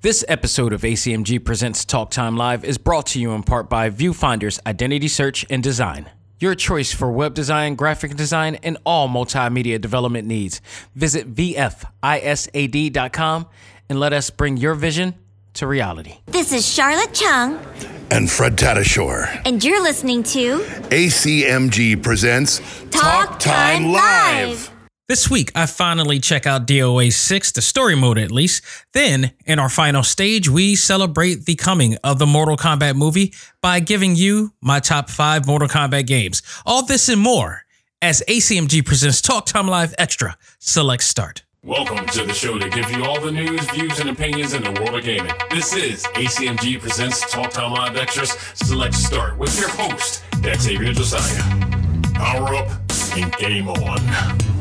[0.00, 3.90] This episode of ACMG Presents Talk Time Live is brought to you in part by
[3.90, 6.08] Viewfinder's Identity Search and Design.
[6.38, 10.60] Your choice for web design, graphic design, and all multimedia development needs.
[10.94, 11.86] Visit VFISAD.com
[13.88, 15.14] and let us bring your vision
[15.54, 16.18] to reality.
[16.26, 17.58] This is Charlotte Chung,
[18.12, 19.42] and Fred Tatasciore.
[19.44, 20.60] and you're listening to
[20.90, 22.60] ACMG presents
[22.92, 24.70] Talk Time Live.
[25.08, 28.62] This week, I finally check out DOA 6, the story mode at least.
[28.92, 33.80] Then, in our final stage, we celebrate the coming of the Mortal Kombat movie by
[33.80, 36.42] giving you my top five Mortal Kombat games.
[36.66, 37.64] All this and more
[38.02, 40.36] as ACMG presents Talk Time Live Extra.
[40.58, 41.42] Select Start.
[41.62, 44.72] Welcome to the show to give you all the news, views, and opinions in the
[44.72, 45.32] world of gaming.
[45.50, 51.42] This is ACMG Presents Talk Time Live Extras Select Start with your host, Xavier Josiah.
[52.12, 52.68] Power up
[53.16, 54.57] and game on.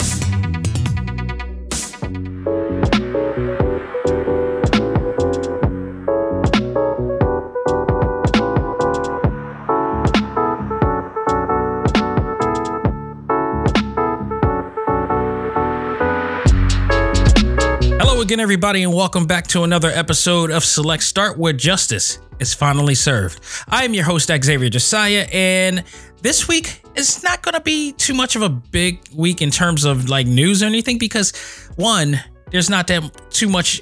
[18.28, 22.94] Again, everybody, and welcome back to another episode of Select Start where justice is finally
[22.94, 23.40] served.
[23.70, 25.84] I am your host, Xavier Josiah, and
[26.22, 29.86] this week is not going to be too much of a big week in terms
[29.86, 31.32] of like news or anything because,
[31.78, 32.20] one,
[32.52, 33.82] there's not that too much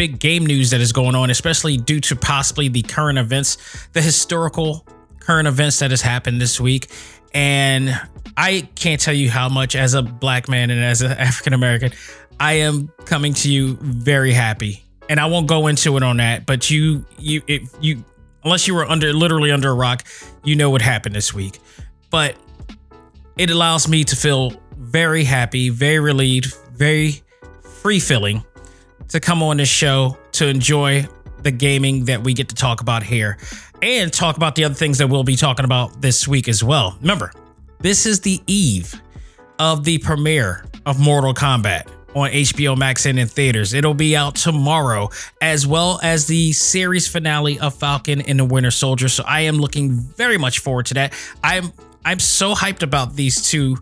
[0.00, 3.58] big game news that is going on, especially due to possibly the current events,
[3.92, 4.86] the historical
[5.18, 6.90] current events that has happened this week.
[7.34, 8.00] And
[8.34, 11.92] I can't tell you how much, as a black man and as an African American,
[12.40, 14.82] I am coming to you very happy.
[15.10, 18.02] And I won't go into it on that, but you, you, if you,
[18.42, 20.04] unless you were under literally under a rock,
[20.44, 21.58] you know what happened this week.
[22.08, 22.36] But
[23.36, 27.22] it allows me to feel very happy, very relieved, very
[27.82, 28.46] free feeling
[29.10, 31.06] to come on this show to enjoy
[31.42, 33.38] the gaming that we get to talk about here
[33.82, 36.96] and talk about the other things that we'll be talking about this week as well.
[37.00, 37.32] Remember,
[37.78, 39.00] this is the eve
[39.58, 43.72] of the premiere of Mortal Kombat on HBO Max and in theaters.
[43.72, 48.70] It'll be out tomorrow, as well as the series finale of Falcon and the Winter
[48.70, 49.08] Soldier.
[49.08, 51.14] So I am looking very much forward to that.
[51.42, 51.72] I'm
[52.04, 53.76] I'm so hyped about these two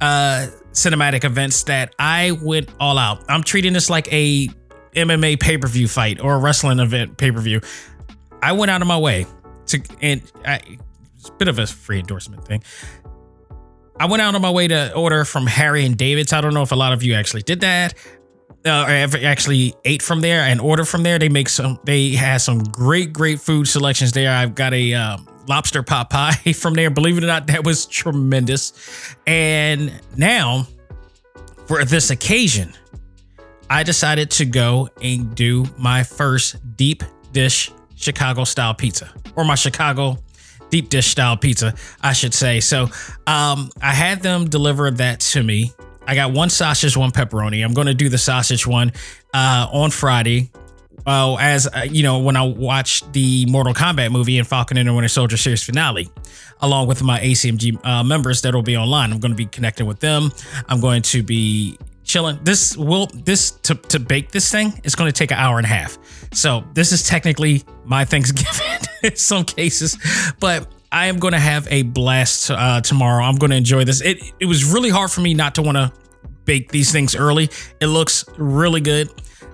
[0.00, 3.24] uh cinematic events that I went all out.
[3.28, 4.48] I'm treating this like a
[4.94, 7.60] MMA pay-per-view fight or a wrestling event pay-per-view.
[8.42, 9.26] I went out of my way
[9.66, 10.60] to and I,
[11.16, 12.62] it's a bit of a free endorsement thing.
[13.98, 16.32] I went out of my way to order from Harry and David's.
[16.32, 17.94] I don't know if a lot of you actually did that.
[18.64, 21.18] Uh, or ever actually ate from there and ordered from there.
[21.18, 21.78] They make some.
[21.84, 24.30] They have some great, great food selections there.
[24.30, 26.90] I've got a um, lobster pot pie from there.
[26.90, 29.14] Believe it or not, that was tremendous.
[29.26, 30.66] And now,
[31.66, 32.74] for this occasion,
[33.70, 39.54] I decided to go and do my first deep dish Chicago style pizza, or my
[39.54, 40.18] Chicago
[40.70, 42.58] deep dish style pizza, I should say.
[42.58, 42.88] So
[43.28, 45.72] um, I had them deliver that to me.
[46.04, 47.64] I got one sausage, one pepperoni.
[47.64, 48.92] I'm going to do the sausage one
[49.32, 50.50] uh, on Friday.
[51.06, 54.94] As uh, you know, when I watched the Mortal Kombat movie and Falcon and the
[54.94, 56.08] Winter Soldier series finale,
[56.60, 59.86] along with my ACMG uh, members that will be online, I'm going to be connecting
[59.86, 60.32] with them.
[60.68, 61.78] I'm going to be
[62.10, 62.38] chilling.
[62.42, 65.64] This will this to to bake this thing is going to take an hour and
[65.64, 65.98] a half.
[66.32, 69.96] So this is technically my Thanksgiving in some cases,
[70.40, 73.24] but I am going to have a blast uh, tomorrow.
[73.24, 74.00] I'm going to enjoy this.
[74.00, 75.92] It it was really hard for me not to want to
[76.44, 77.48] bake these things early.
[77.80, 79.08] It looks really good.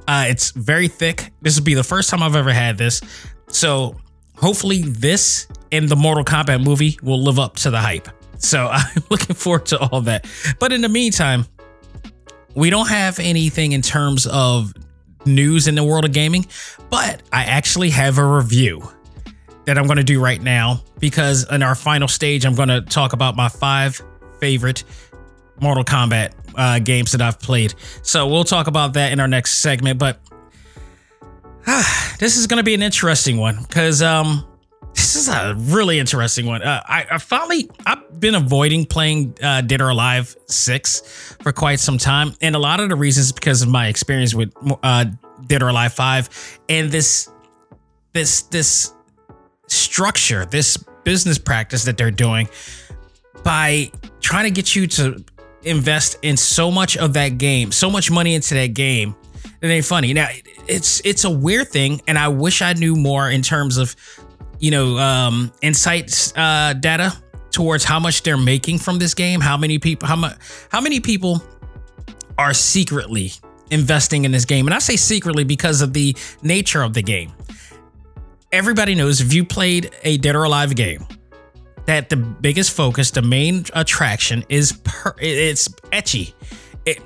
[0.08, 1.32] Uh, it's very thick.
[1.42, 3.02] This will be the first time I've ever had this.
[3.48, 3.96] So
[4.36, 8.08] hopefully this and the Mortal Kombat movie will live up to the hype.
[8.38, 10.26] So I'm looking forward to all that.
[10.58, 11.46] But in the meantime,
[12.56, 14.72] we don't have anything in terms of
[15.26, 16.46] news in the world of gaming,
[16.90, 18.82] but I actually have a review
[19.66, 22.80] that I'm going to do right now because in our final stage, I'm going to
[22.80, 24.00] talk about my five
[24.40, 24.84] favorite
[25.60, 27.74] Mortal Kombat uh, games that I've played.
[28.02, 29.98] So we'll talk about that in our next segment.
[29.98, 30.18] But
[31.66, 34.46] ah, this is going to be an interesting one because um,
[34.96, 36.62] this is a really interesting one.
[36.62, 41.80] Uh, I, I finally I've been avoiding playing uh, Dead or Alive Six for quite
[41.80, 44.52] some time, and a lot of the reasons is because of my experience with
[44.82, 45.04] uh,
[45.46, 47.30] Dead or Alive Five and this
[48.14, 48.94] this this
[49.66, 52.48] structure, this business practice that they're doing
[53.44, 53.90] by
[54.20, 55.22] trying to get you to
[55.62, 59.14] invest in so much of that game, so much money into that game.
[59.60, 60.14] It ain't funny.
[60.14, 60.28] Now
[60.66, 63.94] it's it's a weird thing, and I wish I knew more in terms of
[64.58, 67.12] you know um insights uh data
[67.50, 70.36] towards how much they're making from this game how many people how much
[70.70, 71.42] how many people
[72.38, 73.32] are secretly
[73.70, 74.66] investing in this game.
[74.66, 77.32] And I say secretly because of the nature of the game.
[78.52, 81.06] Everybody knows if you played a Dead or Alive game,
[81.86, 86.32] that the biggest focus, the main attraction is per, it's ecchi.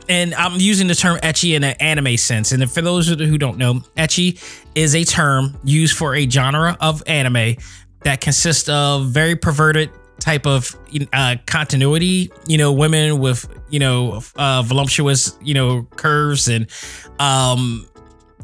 [0.08, 2.52] And I'm using the term ecchi in an anime sense.
[2.52, 4.38] And for those who don't know, ecchi
[4.74, 7.56] is a term used for a genre of anime
[8.04, 10.76] that consists of very perverted type of
[11.12, 12.30] uh, continuity.
[12.46, 16.66] You know, women with you know uh, voluptuous you know curves and
[17.18, 17.88] um,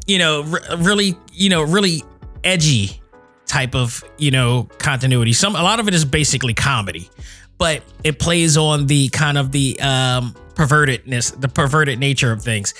[0.07, 2.03] you know r- really you know really
[2.43, 3.01] edgy
[3.45, 5.33] type of you know continuity.
[5.33, 7.09] Some a lot of it is basically comedy,
[7.57, 12.73] but it plays on the kind of the um, pervertedness, the perverted nature of things,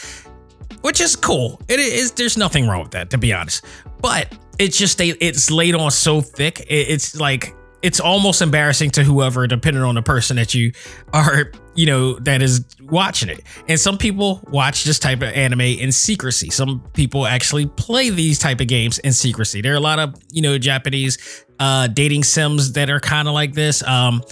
[0.81, 1.61] which is cool.
[1.67, 2.11] It is.
[2.11, 3.65] There's nothing wrong with that, to be honest.
[3.99, 6.65] But it's just it's laid on so thick.
[6.69, 10.71] It's like it's almost embarrassing to whoever, depending on the person that you
[11.13, 13.41] are, you know, that is watching it.
[13.67, 16.49] And some people watch this type of anime in secrecy.
[16.49, 19.61] Some people actually play these type of games in secrecy.
[19.61, 23.33] There are a lot of, you know, Japanese uh, dating sims that are kind of
[23.33, 23.83] like this.
[23.83, 24.23] Um,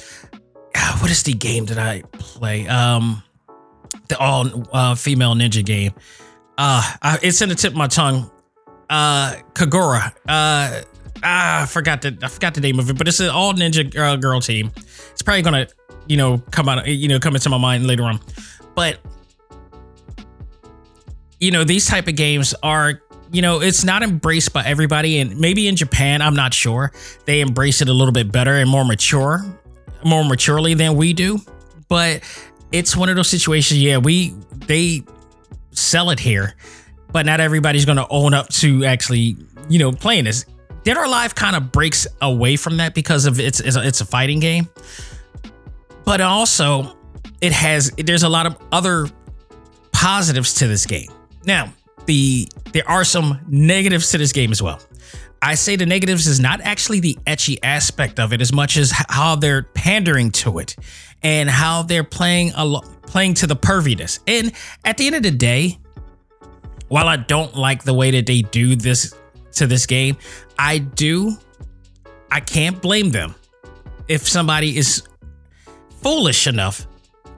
[1.00, 2.68] what is the game that I play?
[2.68, 3.24] Um,
[4.08, 5.94] the all uh, female ninja game.
[6.58, 8.30] Uh, I, it's in the tip of my tongue.
[8.90, 10.12] Uh, Kagura.
[10.28, 10.82] Uh,
[11.24, 13.96] ah, I forgot the I forgot the name of it, but it's an all ninja
[13.98, 14.72] uh, girl team.
[15.12, 15.68] It's probably gonna,
[16.08, 18.20] you know, come out, you know, come into my mind later on.
[18.76, 19.00] But
[21.40, 23.02] you know, these type of games are,
[23.32, 26.92] you know, it's not embraced by everybody, and maybe in Japan, I'm not sure,
[27.26, 29.44] they embrace it a little bit better and more mature,
[30.06, 31.40] more maturely than we do.
[31.90, 32.24] But
[32.72, 33.82] it's one of those situations.
[33.82, 34.34] Yeah, we
[34.68, 35.04] they
[35.72, 36.56] sell it here,
[37.12, 39.36] but not everybody's gonna own up to actually,
[39.68, 40.46] you know, playing this
[40.86, 44.02] Dead or Alive kind of breaks away from that because of it's it's a, it's
[44.02, 44.70] a fighting game,
[46.06, 46.96] but also
[47.42, 49.08] it has there's a lot of other
[49.92, 51.10] positives to this game.
[51.44, 51.74] Now,
[52.06, 54.80] the there are some negatives to this game as well.
[55.46, 58.92] I say the negatives is not actually the ecchi aspect of it as much as
[58.92, 60.76] how they're pandering to it
[61.22, 64.20] and how they're playing a playing to the perviness.
[64.26, 64.54] And
[64.84, 65.78] at the end of the day,
[66.88, 69.14] while I don't like the way that they do this
[69.54, 70.18] to this game,
[70.58, 71.38] I do.
[72.32, 73.36] I can't blame them
[74.08, 75.04] if somebody is
[76.02, 76.88] foolish enough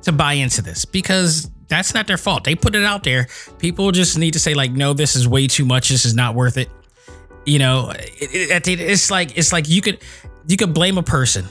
[0.04, 2.46] to buy into this because that's not their fault.
[2.46, 3.28] They put it out there.
[3.60, 5.90] People just need to say like, no, this is way too much.
[5.90, 6.70] This is not worth it.
[7.48, 10.04] You know, it, it, it's like it's like you could
[10.48, 11.46] you could blame a person.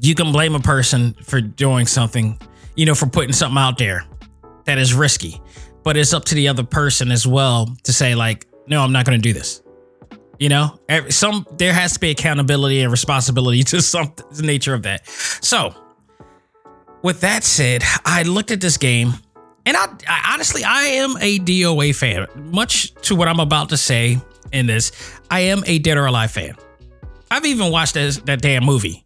[0.00, 2.40] You can blame a person for doing something,
[2.74, 4.04] you know, for putting something out there
[4.64, 5.40] that is risky.
[5.84, 9.06] But it's up to the other person as well to say like, no, I'm not
[9.06, 9.62] going to do this.
[10.40, 10.76] You know,
[11.08, 15.06] some there has to be accountability and responsibility to some the nature of that.
[15.06, 15.72] So,
[17.02, 19.12] with that said, I looked at this game,
[19.66, 22.26] and I, I honestly I am a DOA fan.
[22.50, 24.18] Much to what I'm about to say
[24.52, 24.92] in this,
[25.30, 26.56] I am a Dead or Alive fan.
[27.30, 29.02] I've even watched that, that damn movie.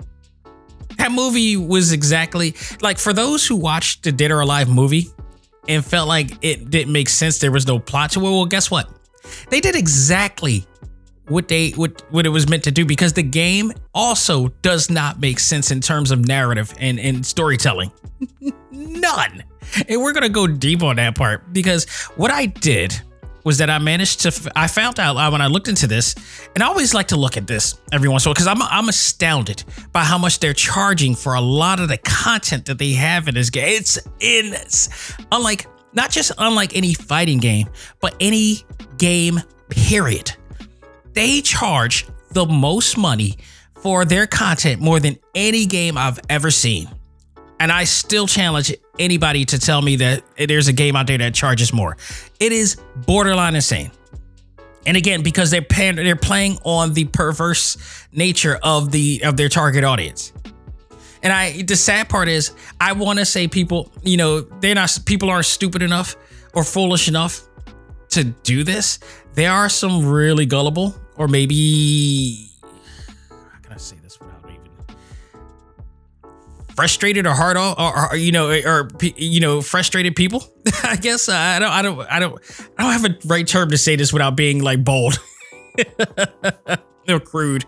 [0.96, 5.08] That movie was exactly like for those who watched the Dead or Alive movie
[5.68, 8.22] and felt like it didn't make sense, there was no plot to it.
[8.22, 8.88] Well, guess what?
[9.50, 10.66] They did exactly
[11.28, 15.20] what they what what it was meant to do because the game also does not
[15.20, 17.90] make sense in terms of narrative and, and storytelling.
[18.70, 19.44] None.
[19.88, 23.00] And we're gonna go deep on that part because what I did
[23.44, 26.14] was that I managed to I found out uh, when I looked into this,
[26.54, 28.62] and I always like to look at this every once in a while because I'm
[28.62, 32.92] I'm astounded by how much they're charging for a lot of the content that they
[32.92, 33.64] have in this game.
[33.68, 34.54] It's in
[35.30, 37.68] unlike not just unlike any fighting game,
[38.00, 38.64] but any
[38.96, 40.32] game period
[41.14, 43.38] they charge the most money
[43.76, 46.88] for their content more than any game I've ever seen.
[47.64, 51.32] And I still challenge anybody to tell me that there's a game out there that
[51.32, 51.96] charges more.
[52.38, 53.90] It is borderline insane.
[54.84, 57.78] And again, because they're paying, they're playing on the perverse
[58.12, 60.34] nature of the of their target audience.
[61.22, 62.52] And I the sad part is
[62.82, 66.16] I want to say people, you know, they're not people aren't stupid enough
[66.52, 67.48] or foolish enough
[68.10, 68.98] to do this.
[69.32, 72.46] There are some really gullible or maybe
[76.76, 80.44] frustrated or hard off, or, or, you know, or you know, frustrated people.
[80.82, 83.70] I guess uh, I don't, I don't, I don't, I don't have a right term
[83.70, 85.18] to say this without being like bold
[87.08, 87.64] or crude.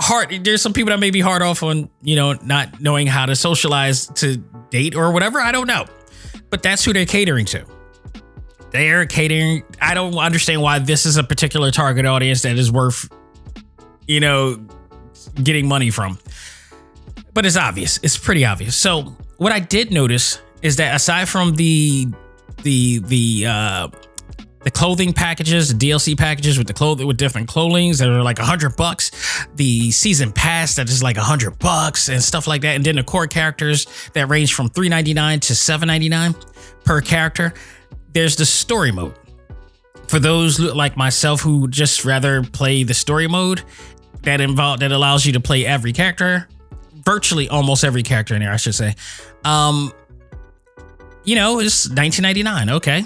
[0.00, 0.44] Hard.
[0.44, 3.34] There's some people that may be hard off on you know not knowing how to
[3.34, 4.36] socialize to
[4.70, 5.40] date or whatever.
[5.40, 5.86] I don't know,
[6.50, 7.64] but that's who they're catering to
[8.76, 9.62] they're catering.
[9.80, 13.08] I don't understand why this is a particular target audience that is worth,
[14.06, 14.58] you know,
[15.42, 16.18] getting money from.
[17.36, 18.00] But it's obvious.
[18.02, 18.74] It's pretty obvious.
[18.74, 22.08] So, what I did notice is that aside from the
[22.62, 23.88] the the uh
[24.60, 28.38] the clothing packages, the DLC packages with the clothing with different clothings that are like
[28.38, 29.10] a hundred bucks,
[29.54, 32.96] the season pass that is like a hundred bucks and stuff like that, and then
[32.96, 36.34] the core characters that range from three ninety nine to seven ninety nine
[36.86, 37.52] per character.
[38.14, 39.12] There's the story mode
[40.08, 43.62] for those like myself who just rather play the story mode
[44.22, 46.48] that involve that allows you to play every character,
[47.06, 48.94] virtually almost every character in there, I should say.
[49.44, 49.92] Um,
[51.24, 52.76] you know, it's 1999.
[52.76, 53.04] Okay,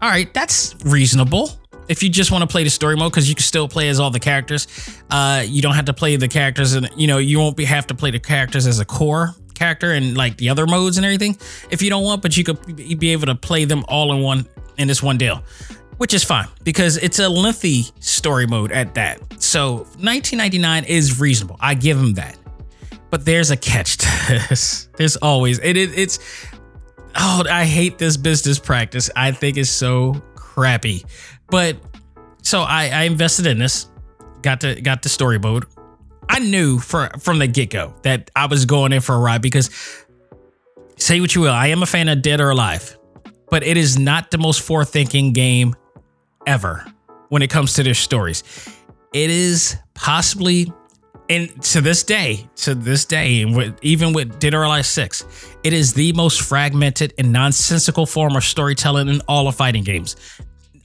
[0.00, 1.50] all right, that's reasonable.
[1.88, 4.00] If you just want to play the story mode, because you can still play as
[4.00, 4.66] all the characters,
[5.10, 7.86] uh, you don't have to play the characters, and you know you won't be have
[7.88, 11.36] to play the characters as a core character and like the other modes and everything.
[11.70, 14.46] If you don't want, but you could be able to play them all in one
[14.78, 15.42] in this one deal,
[15.98, 19.20] which is fine because it's a lengthy story mode at that.
[19.42, 21.56] So 1999 is reasonable.
[21.60, 22.36] I give them that.
[23.10, 24.88] But there's a catch to this.
[24.96, 26.18] There's always it, it it's
[27.14, 29.10] oh, I hate this business practice.
[29.14, 31.04] I think it's so crappy.
[31.48, 31.76] But
[32.42, 33.88] so I, I invested in this,
[34.42, 35.64] got to got the story mode.
[36.28, 39.42] I knew for from the get go that I was going in for a ride
[39.42, 39.70] because
[40.96, 42.98] say what you will, I am a fan of Dead or Alive,
[43.50, 45.74] but it is not the most forward-thinking game
[46.46, 46.84] ever
[47.28, 48.42] when it comes to their stories.
[49.12, 50.72] It is possibly
[51.28, 55.72] and to this day, to this day, and even with Dead or Alive 6, it
[55.72, 60.16] is the most fragmented and nonsensical form of storytelling in all of fighting games.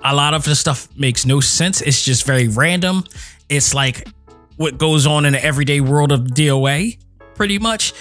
[0.03, 1.81] A lot of the stuff makes no sense.
[1.81, 3.03] It's just very random.
[3.49, 4.07] It's like
[4.57, 6.97] what goes on in the everyday world of DOA,
[7.35, 7.93] pretty much.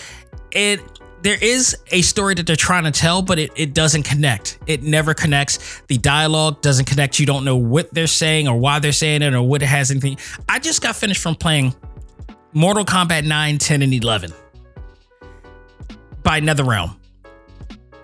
[0.51, 0.81] It
[1.23, 4.59] there is a story that they're trying to tell, but it, it doesn't connect.
[4.67, 5.83] It never connects.
[5.87, 7.19] The dialogue doesn't connect.
[7.19, 9.91] You don't know what they're saying or why they're saying it or what it has
[9.91, 10.17] anything.
[10.49, 11.75] I just got finished from playing
[12.53, 14.33] Mortal Kombat 9, 10, and 11
[16.23, 16.97] by NetherRealm,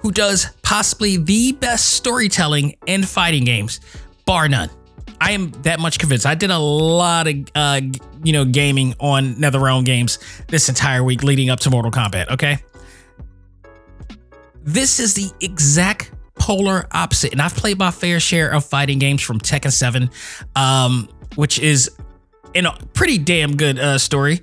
[0.00, 3.81] who does possibly the best storytelling in fighting games,
[4.25, 4.71] bar none.
[5.21, 6.26] I am that much convinced.
[6.26, 7.81] I did a lot of uh,
[8.23, 12.31] you know gaming on NetherRealm games this entire week leading up to Mortal Kombat.
[12.31, 12.59] Okay,
[14.62, 19.23] this is the exact polar opposite, and I've played my fair share of fighting games
[19.23, 20.11] from Tekken 7,
[20.55, 21.91] um, which is
[22.57, 24.41] in a pretty damn good uh, story.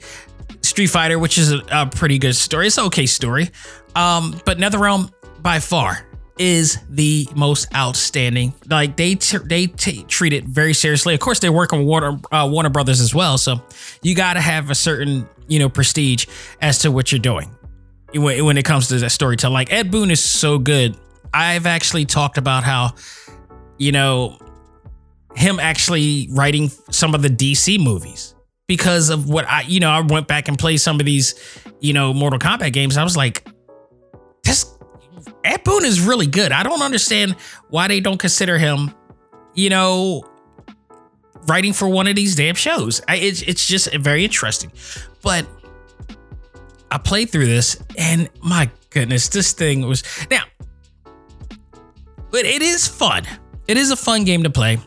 [0.61, 2.67] Street Fighter, which is a, a, pretty good story.
[2.67, 3.49] It's okay story.
[3.95, 8.53] Um, but NetherRealm by far is the most outstanding.
[8.69, 11.13] Like they t- they t- treat it very seriously.
[11.13, 13.61] Of course, they work on Warner uh, Warner Brothers as well, so
[14.03, 16.27] you got to have a certain you know prestige
[16.61, 17.49] as to what you're doing
[18.13, 19.53] when, when it comes to that storytelling.
[19.53, 20.97] Like Ed Boon is so good.
[21.33, 22.93] I've actually talked about how
[23.77, 24.37] you know
[25.35, 28.35] him actually writing some of the DC movies
[28.67, 31.35] because of what I, you know, I went back and played some of these,
[31.79, 32.97] you know, Mortal Kombat games.
[32.97, 33.47] I was like,
[34.43, 34.73] this
[35.43, 36.51] Ed Boon is really good.
[36.51, 37.35] I don't understand
[37.69, 38.93] why they don't consider him,
[39.53, 40.23] you know,
[41.47, 43.01] writing for one of these damn shows.
[43.07, 44.71] I, it's it's just very interesting.
[45.21, 45.47] But
[46.91, 50.43] I played through this, and my goodness, this thing was now.
[52.31, 53.23] But it is fun.
[53.67, 54.79] It is a fun game to play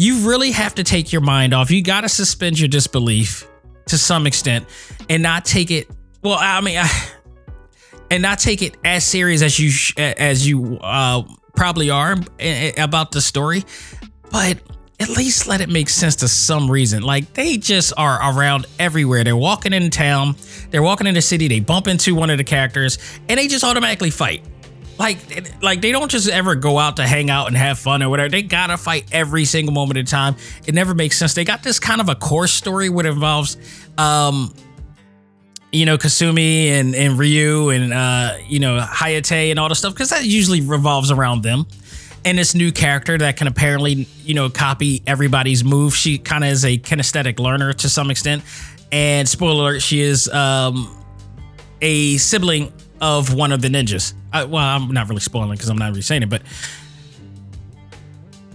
[0.00, 1.70] you really have to take your mind off.
[1.70, 3.46] You got to suspend your disbelief
[3.88, 4.66] to some extent
[5.10, 5.90] and not take it.
[6.22, 6.88] Well, I mean, I,
[8.10, 11.22] and not take it as serious as you as you uh,
[11.54, 12.16] probably are
[12.78, 13.62] about the story,
[14.30, 14.58] but
[15.00, 17.02] at least let it make sense to some reason.
[17.02, 19.22] Like they just are around everywhere.
[19.22, 20.34] They're walking in town,
[20.70, 23.64] they're walking in the city, they bump into one of the characters, and they just
[23.64, 24.46] automatically fight
[25.00, 28.10] like like they don't just ever go out to hang out and have fun or
[28.10, 28.28] whatever.
[28.28, 30.36] They gotta fight every single moment of time.
[30.66, 31.32] It never makes sense.
[31.32, 33.56] They got this kind of a core story what involves
[33.96, 34.54] um
[35.72, 39.94] you know Kasumi and and Ryu and uh you know Hayate and all the stuff
[39.94, 41.66] because that usually revolves around them.
[42.26, 45.96] And this new character that can apparently you know copy everybody's move.
[45.96, 48.42] She kind of is a kinesthetic learner to some extent.
[48.92, 50.94] And spoiler alert, she is um
[51.80, 54.14] a sibling of one of the ninjas.
[54.32, 56.42] I, well, I'm not really spoiling because I'm not really saying it, but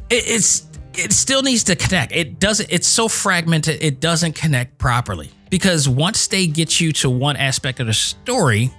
[0.10, 2.14] it, it's it still needs to connect.
[2.14, 2.72] It doesn't.
[2.72, 3.84] It's so fragmented.
[3.84, 8.72] It doesn't connect properly because once they get you to one aspect of the story,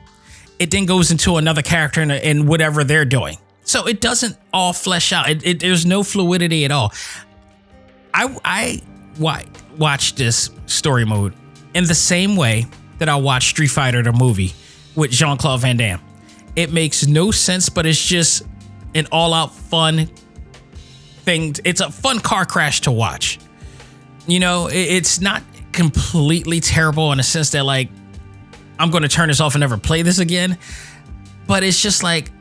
[0.59, 3.39] it then goes into another character and, and whatever they're doing.
[3.65, 5.29] So it doesn't all flesh out.
[5.29, 6.93] It, it, there's no fluidity at all.
[8.15, 8.83] I I
[9.79, 11.35] watch this story mode
[11.75, 12.67] in the same way
[12.99, 14.55] that I watch Street Fighter the movie
[14.97, 16.01] with Jean Claude Van Damme.
[16.57, 18.43] It makes no sense, but it's just
[18.95, 20.11] an all out fun
[21.23, 21.55] thing.
[21.65, 23.39] It's a fun car crash to watch.
[24.27, 27.91] You know, it's not completely terrible in a sense that, like,
[28.79, 30.59] I'm going to turn this off and never play this again.
[31.47, 32.33] But it's just like,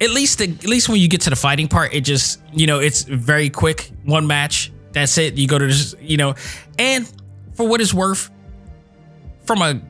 [0.00, 2.66] at least the, at least when you get to the fighting part, it just you
[2.66, 5.34] know it's very quick, one match, that's it.
[5.34, 6.34] You go to this, you know,
[6.78, 7.10] and
[7.54, 8.30] for what it's worth,
[9.46, 9.80] from a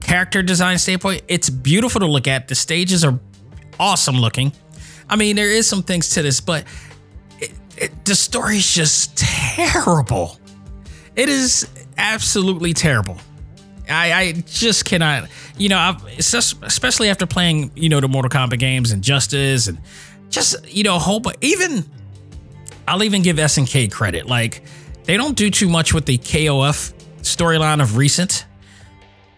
[0.00, 2.48] character design standpoint, it's beautiful to look at.
[2.48, 3.18] The stages are
[3.78, 4.52] awesome looking.
[5.08, 6.64] I mean, there is some things to this, but
[7.38, 10.38] it, it, the story is just terrible.
[11.16, 13.18] It is absolutely terrible.
[13.88, 15.28] I, I just cannot,
[15.58, 19.66] you know, I've, just, especially after playing, you know, the Mortal Kombat games and Justice
[19.66, 19.80] and
[20.28, 21.84] just, you know, a whole, but even,
[22.86, 24.26] I'll even give SNK credit.
[24.26, 24.62] Like,
[25.04, 26.92] they don't do too much with the KOF
[27.22, 28.46] storyline of recent,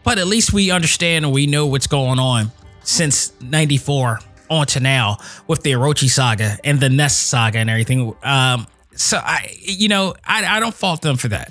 [0.05, 2.51] but at least we understand and we know what's going on
[2.83, 8.15] since 94 on to now with the Orochi saga and the NESTS saga and everything.
[8.23, 11.51] Um, so I, you know, I, I don't fault them for that.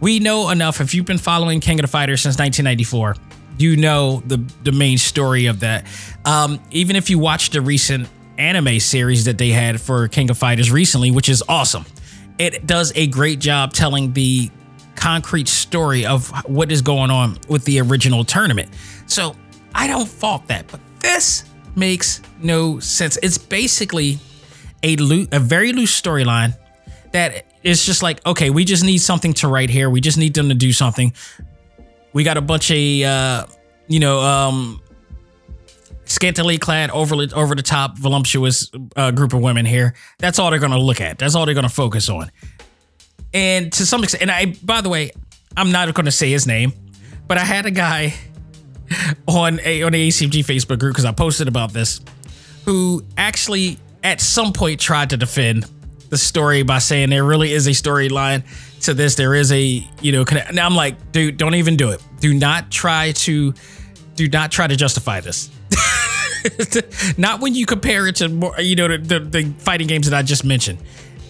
[0.00, 0.80] We know enough.
[0.80, 3.16] If you've been following King of the Fighters since 1994,
[3.58, 5.86] you know the the main story of that.
[6.26, 10.36] Um, even if you watched the recent anime series that they had for King of
[10.36, 11.86] Fighters recently, which is awesome,
[12.38, 14.50] it does a great job telling the
[14.96, 18.70] concrete story of what is going on with the original tournament.
[19.06, 19.34] So
[19.74, 21.44] I don't fault that, but this
[21.76, 23.18] makes no sense.
[23.22, 24.18] It's basically
[24.82, 26.56] a lo- a very loose storyline
[27.12, 29.90] that is just like, okay, we just need something to write here.
[29.90, 31.12] We just need them to do something.
[32.12, 33.46] We got a bunch of, uh,
[33.88, 34.80] you know, um,
[36.04, 39.94] scantily clad, over over the top, voluptuous uh, group of women here.
[40.18, 41.18] That's all they're gonna look at.
[41.18, 42.30] That's all they're gonna focus on.
[43.34, 45.10] And to some extent, and I, by the way,
[45.56, 46.72] I'm not gonna say his name,
[47.26, 48.14] but I had a guy
[49.26, 52.00] on a on the ACMG Facebook group because I posted about this,
[52.64, 55.66] who actually at some point tried to defend
[56.10, 58.44] the story by saying there really is a storyline
[58.82, 59.16] to this.
[59.16, 60.24] There is a you know.
[60.52, 62.02] Now I'm like, dude, don't even do it.
[62.20, 63.54] Do not try to,
[64.14, 65.50] do not try to justify this.
[67.18, 70.16] not when you compare it to more, you know, the, the, the fighting games that
[70.16, 70.78] I just mentioned.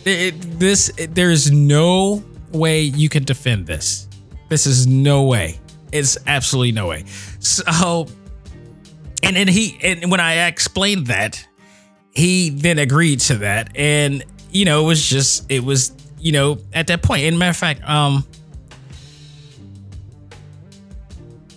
[0.06, 2.22] It, this, it, there's no
[2.52, 4.08] way you can defend this.
[4.48, 5.58] This is no way.
[5.92, 7.04] It's absolutely no way.
[7.40, 8.06] So,
[9.22, 11.44] and then he, and when I explained that,
[12.12, 16.58] he then agreed to that, and you know, it was just, it was, you know,
[16.72, 17.24] at that point.
[17.24, 18.24] And matter of fact, um,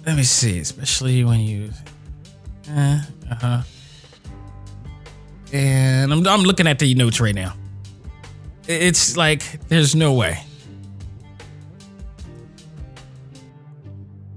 [0.06, 1.71] let me see, especially when you,
[2.69, 3.62] uh huh.
[5.54, 7.54] And I'm, I'm looking at the notes right now.
[8.69, 10.43] It's like, there's no way.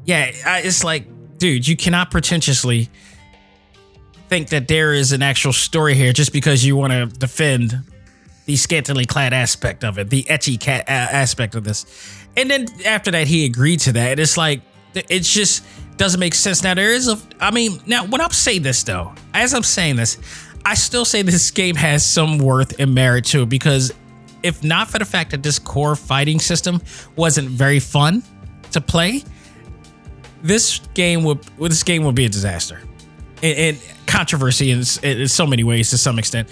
[0.07, 2.89] Yeah, it's like, dude, you cannot pretentiously
[4.29, 7.75] think that there is an actual story here just because you want to defend
[8.47, 11.85] the scantily clad aspect of it, the etchy cat aspect of this.
[12.35, 14.19] And then after that, he agreed to that.
[14.19, 14.63] It's like,
[14.95, 15.63] it just
[15.99, 16.63] doesn't make sense.
[16.63, 19.97] Now, there is a, I mean, now when I'm saying this though, as I'm saying
[19.97, 20.17] this,
[20.65, 23.93] I still say this game has some worth and merit to it because
[24.43, 26.81] if not for the fact that this core fighting system
[27.17, 28.23] wasn't very fun
[28.73, 29.23] to play,
[30.43, 32.81] this game would this game would be a disaster
[33.43, 36.49] and, controversy in, in so many ways to some extent.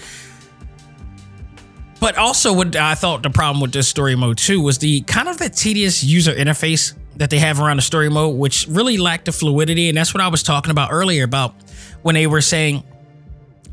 [2.00, 5.29] But also, what I thought the problem with this story mode too was the kind
[5.29, 9.26] of the tedious user interface that they have around the story mode, which really lacked
[9.26, 9.90] the fluidity.
[9.90, 11.55] And that's what I was talking about earlier about
[12.00, 12.83] when they were saying,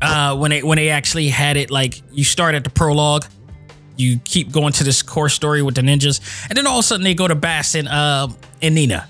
[0.02, 3.24] uh, when they when they actually had it like you start at the prologue,
[3.98, 6.82] you keep going to this core story with the ninjas, and then all of a
[6.82, 8.28] sudden they go to Bass and uh
[8.62, 9.08] and Nina,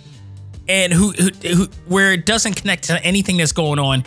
[0.68, 4.04] and who, who, who where it doesn't connect to anything that's going on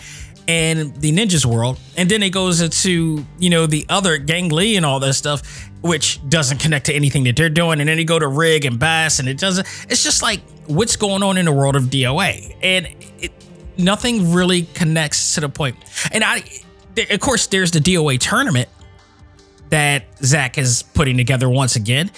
[0.48, 1.80] in the ninjas world.
[1.96, 5.70] And then it goes into you know the other Jann Lee and all that stuff
[5.82, 7.80] which doesn't connect to anything that they're doing.
[7.80, 10.96] And then you go to rig and bass and it doesn't it's just like what's
[10.96, 12.88] going on in the world of doa and
[13.20, 13.32] it,
[13.78, 15.80] nothing really connects to the point.
[15.80, 16.44] point and i
[17.10, 18.70] of course there's the doa tournament
[19.71, 22.12] that Zack is putting together once again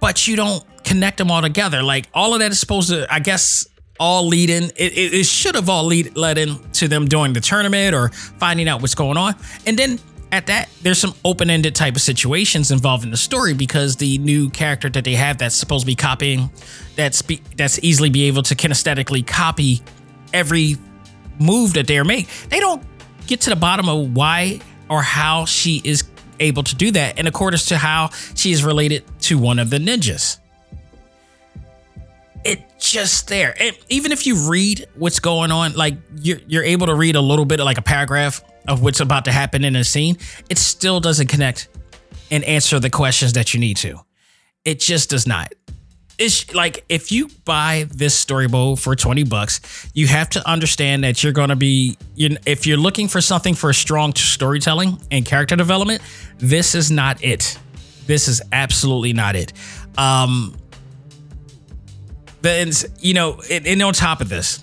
[0.00, 3.18] but you don't connect them all together like all of that is supposed to i
[3.18, 3.66] guess
[3.98, 4.64] all lead in.
[4.76, 8.68] It, it, it should have all lead led into them doing the tournament or finding
[8.68, 9.34] out what's going on.
[9.66, 9.98] And then
[10.32, 14.50] at that, there's some open-ended type of situations involved in the story because the new
[14.50, 16.50] character that they have that's supposed to be copying,
[16.96, 19.82] that's be, that's easily be able to kinesthetically copy
[20.32, 20.76] every
[21.38, 22.28] move that they're making.
[22.48, 22.82] They don't
[23.26, 26.04] get to the bottom of why or how she is
[26.40, 29.78] able to do that, in accordance to how she is related to one of the
[29.78, 30.38] ninjas
[32.46, 33.54] it's just there.
[33.60, 37.20] And even if you read what's going on, like you're you're able to read a
[37.20, 40.16] little bit of like a paragraph of what's about to happen in a scene,
[40.48, 41.68] it still doesn't connect
[42.30, 43.98] and answer the questions that you need to.
[44.64, 45.52] It just does not.
[46.18, 51.04] It's like if you buy this story mode for 20 bucks, you have to understand
[51.04, 55.26] that you're going to be you if you're looking for something for strong storytelling and
[55.26, 56.02] character development,
[56.38, 57.58] this is not it.
[58.06, 59.52] This is absolutely not it.
[59.98, 60.56] Um
[62.42, 64.62] then you know, and, and on top of this,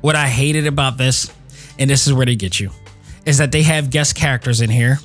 [0.00, 1.32] what I hated about this,
[1.78, 2.70] and this is where they get you,
[3.24, 4.98] is that they have guest characters in here,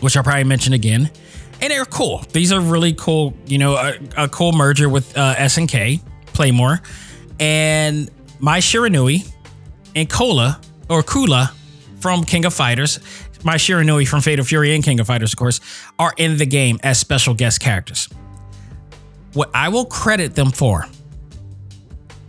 [0.00, 1.10] which I'll probably mention again
[1.62, 2.18] and they're cool.
[2.32, 3.34] These are really cool.
[3.46, 3.94] You know, a,
[4.24, 6.82] a cool merger with uh, SNK, Playmore,
[7.38, 9.32] and Mai Shiranui
[9.94, 11.54] and Cola or Kula
[12.00, 12.98] from King of Fighters.
[13.44, 15.60] Mai Shiranui from Fatal Fury and King of Fighters, of course,
[15.98, 18.08] are in the game as special guest characters.
[19.32, 20.86] What I will credit them for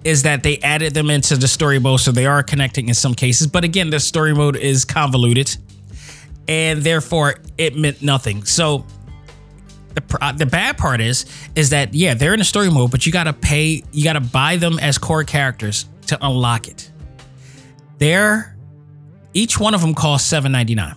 [0.03, 3.13] is that they added them into the story mode, so they are connecting in some
[3.13, 3.47] cases.
[3.47, 5.55] But again, the story mode is convoluted,
[6.47, 8.43] and therefore it meant nothing.
[8.45, 8.85] So
[9.95, 11.25] the uh, the bad part is
[11.55, 14.57] is that yeah they're in a story mode but you gotta pay you gotta buy
[14.57, 16.89] them as core characters to unlock it.
[17.97, 18.55] They're
[19.33, 20.95] each one of them costs 7.99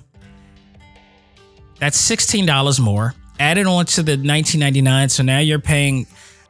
[1.79, 6.07] that's $16 more added on to the 19.99 so now you're paying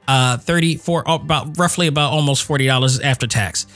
[0.08, 3.66] uh 34 about roughly about almost $40 after tax.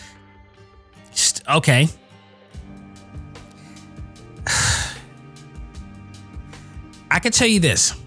[1.48, 1.88] Okay.
[7.12, 7.99] I can tell you this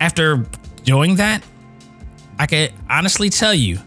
[0.00, 0.46] after
[0.84, 1.42] doing that,
[2.38, 3.78] I can honestly tell you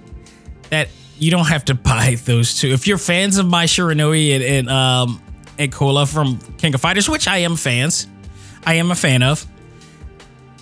[0.69, 2.69] that you don't have to buy those two.
[2.69, 5.22] If you're fans of Mai Shiranui and, and um
[5.58, 8.08] and Cola from King of Fighters, which I am fans,
[8.65, 9.45] I am a fan of,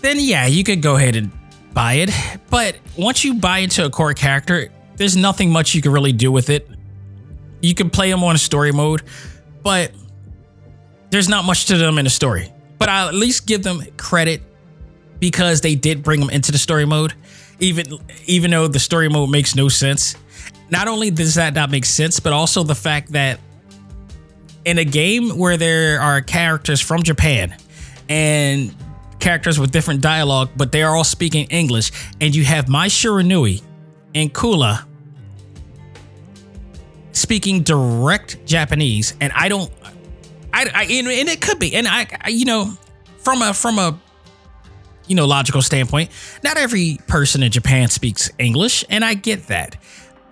[0.01, 1.31] then yeah, you could go ahead and
[1.71, 2.09] buy it.
[2.49, 6.31] But once you buy into a core character, there's nothing much you can really do
[6.31, 6.67] with it.
[7.61, 9.03] You can play them on story mode,
[9.61, 9.91] but
[11.11, 12.51] there's not much to them in the story.
[12.79, 14.41] But I'll at least give them credit
[15.19, 17.13] because they did bring them into the story mode,
[17.59, 17.85] even
[18.25, 20.15] even though the story mode makes no sense.
[20.69, 23.39] Not only does that not make sense, but also the fact that
[24.65, 27.55] in a game where there are characters from Japan
[28.09, 28.75] and
[29.19, 33.61] characters with different dialogue, but they are all speaking English, and you have Mai Shiranui
[34.13, 34.85] and Kula
[37.13, 39.71] speaking direct Japanese, and I don't,
[40.53, 42.73] I, I and it could be, and I, I, you know,
[43.19, 43.99] from a from a
[45.07, 46.09] you know, logical standpoint,
[46.43, 49.77] not every person in Japan speaks English, and I get that.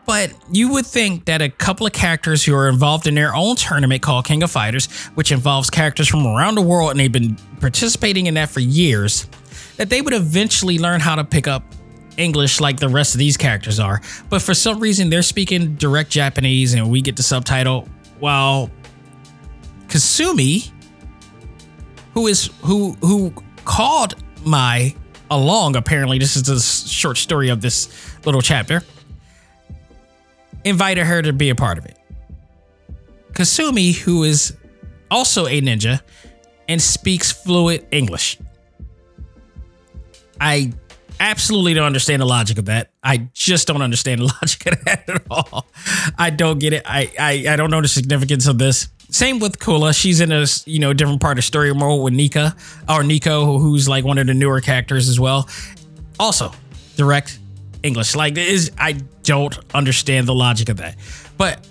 [0.06, 3.56] But you would think that a couple of characters who are involved in their own
[3.56, 4.86] tournament called King of Fighters,
[5.16, 9.28] which involves characters from around the world and they've been participating in that for years,
[9.78, 11.64] that they would eventually learn how to pick up
[12.18, 14.00] English like the rest of these characters are.
[14.30, 17.88] But for some reason, they're speaking direct Japanese and we get the subtitle
[18.20, 18.70] while
[19.88, 20.72] Kasumi,
[22.14, 23.34] who is who who
[23.66, 24.96] called Mai
[25.30, 28.84] along, apparently, this is the short story of this little chapter,
[30.64, 31.98] invited her to be a part of it.
[33.34, 34.56] Kasumi, who is
[35.12, 36.02] also a ninja
[36.68, 38.38] and speaks fluent English.
[40.40, 40.74] I
[41.20, 42.92] absolutely don't understand the logic of that.
[43.04, 45.66] I just don't understand the logic of that at all.
[46.18, 46.84] I don't get it.
[46.86, 48.90] I I, I don't know the significance of this.
[49.10, 50.00] Same with Kula.
[50.00, 52.56] She's in a you know different part of story mode with Nika
[52.90, 55.50] or Nico, who's like one of the newer characters as well.
[56.20, 56.52] Also,
[56.96, 57.40] direct
[57.84, 58.16] English.
[58.16, 60.96] Like is I don't understand the logic of that.
[61.38, 61.66] But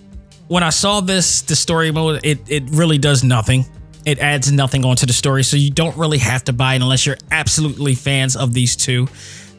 [0.48, 3.66] when I saw this, the story mode, it it really does nothing.
[4.04, 7.06] It adds nothing onto the story, so you don't really have to buy it unless
[7.06, 9.08] you're absolutely fans of these two.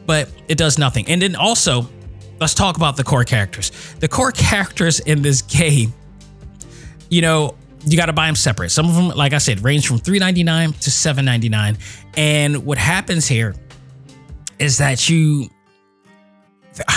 [0.06, 1.08] But it does nothing.
[1.08, 1.88] And then also,
[2.40, 3.72] let's talk about the core characters.
[3.98, 5.92] The core characters in this game,
[7.10, 7.56] you know,
[7.86, 8.70] you got to buy them separate.
[8.70, 11.78] Some of them, like I said, range from $3.99 to $7.99.
[12.16, 13.54] And what happens here
[14.58, 15.48] is that you.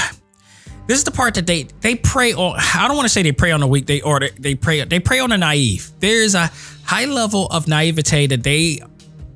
[0.87, 2.55] This is the part that they they prey on.
[2.57, 3.85] I don't want to say they prey on the weak.
[3.85, 5.91] They or they, they prey they prey on the naive.
[5.99, 6.49] There is a
[6.83, 8.79] high level of naivete that they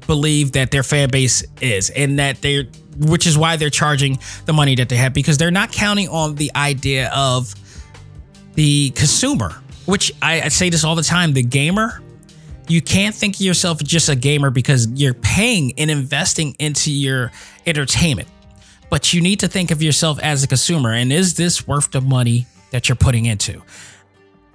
[0.08, 2.64] believe that their fan base is, and that they're
[2.98, 6.34] which is why they're charging the money that they have because they're not counting on
[6.34, 7.54] the idea of
[8.56, 12.02] the consumer which I, I say this all the time the gamer
[12.68, 17.32] you can't think of yourself just a gamer because you're paying and investing into your
[17.66, 18.30] entertainment.
[18.90, 22.02] But you need to think of yourself as a consumer and is this worth the
[22.02, 23.62] money that you're putting into?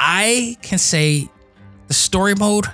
[0.01, 1.29] I can say
[1.88, 2.67] the story mode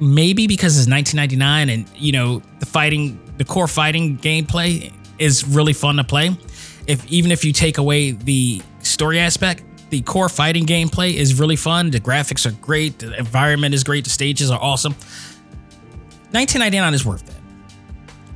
[0.00, 5.72] maybe because it's 1999 and you know the fighting the core fighting gameplay is really
[5.72, 6.36] fun to play.
[6.86, 11.54] If even if you take away the story aspect the core fighting gameplay is really
[11.54, 11.90] fun.
[11.90, 12.98] The graphics are great.
[12.98, 14.04] The environment is great.
[14.04, 14.92] The stages are awesome.
[16.32, 17.34] 1999 is worth it.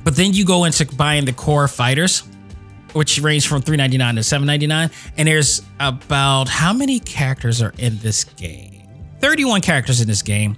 [0.03, 2.21] But then you go into buying the core fighters,
[2.93, 8.23] which range from 399 to 799 and there's about how many characters are in this
[8.23, 8.83] game
[9.19, 10.55] 31 characters in this game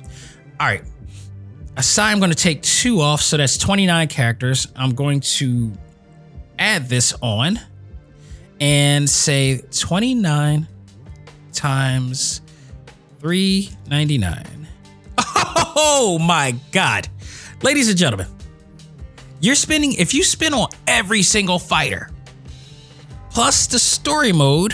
[0.59, 0.83] all right
[1.75, 5.71] aside i'm going to take two off so that's 29 characters i'm going to
[6.59, 7.59] add this on
[8.61, 10.67] and say 29
[11.51, 12.41] times
[13.19, 14.67] 399
[15.75, 17.07] oh my god
[17.61, 18.27] ladies and gentlemen
[19.41, 22.09] you're spending if you spin on every single fighter
[23.29, 24.73] plus the story mode,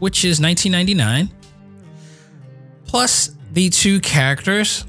[0.00, 1.34] which is 1999,
[2.84, 4.84] plus the two characters.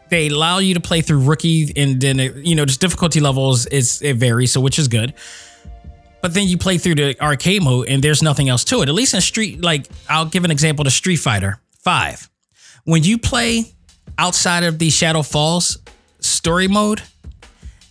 [0.08, 4.00] They allow you to play through rookie and then you know just difficulty levels is
[4.00, 5.12] it varies so which is good.
[6.22, 8.88] But then you play through the arcade mode and there's nothing else to it.
[8.88, 12.30] At least in street like i'll give an example to street fighter 5
[12.84, 13.64] when you play
[14.16, 15.76] outside of the shadow falls
[16.20, 17.02] story mode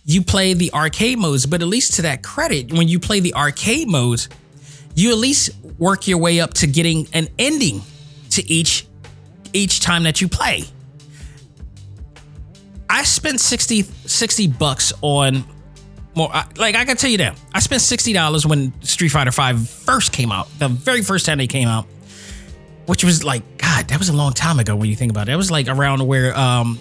[0.04, 3.32] you play the arcade modes but at least to that credit when you play the
[3.34, 4.28] arcade modes
[4.96, 7.80] you at least work your way up to getting an ending
[8.38, 8.86] to each
[9.52, 10.64] each time that you play
[12.90, 15.44] I spent 60, 60 bucks on
[16.18, 16.30] more.
[16.56, 20.12] Like I can tell you that I spent sixty dollars when Street Fighter Five first
[20.12, 21.86] came out, the very first time they came out,
[22.86, 25.32] which was like God, that was a long time ago when you think about it.
[25.32, 26.78] It was like around where um,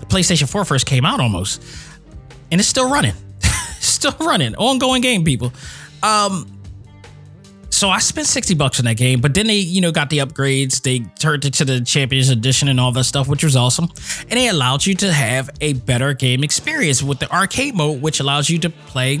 [0.00, 1.62] the PlayStation Four first came out almost,
[2.50, 3.14] and it's still running,
[3.78, 5.52] still running, ongoing game, people.
[6.02, 6.57] Um,
[7.78, 10.18] so I spent 60 bucks on that game, but then they, you know, got the
[10.18, 10.82] upgrades.
[10.82, 13.88] They turned it to the Champions Edition and all that stuff, which was awesome.
[14.22, 18.18] And they allowed you to have a better game experience with the arcade mode, which
[18.18, 19.20] allows you to play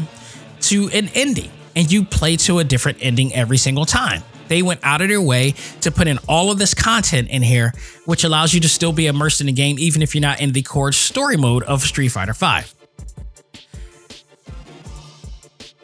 [0.62, 1.52] to an ending.
[1.76, 4.24] And you play to a different ending every single time.
[4.48, 7.72] They went out of their way to put in all of this content in here,
[8.06, 10.50] which allows you to still be immersed in the game, even if you're not in
[10.50, 12.62] the core story mode of Street Fighter V.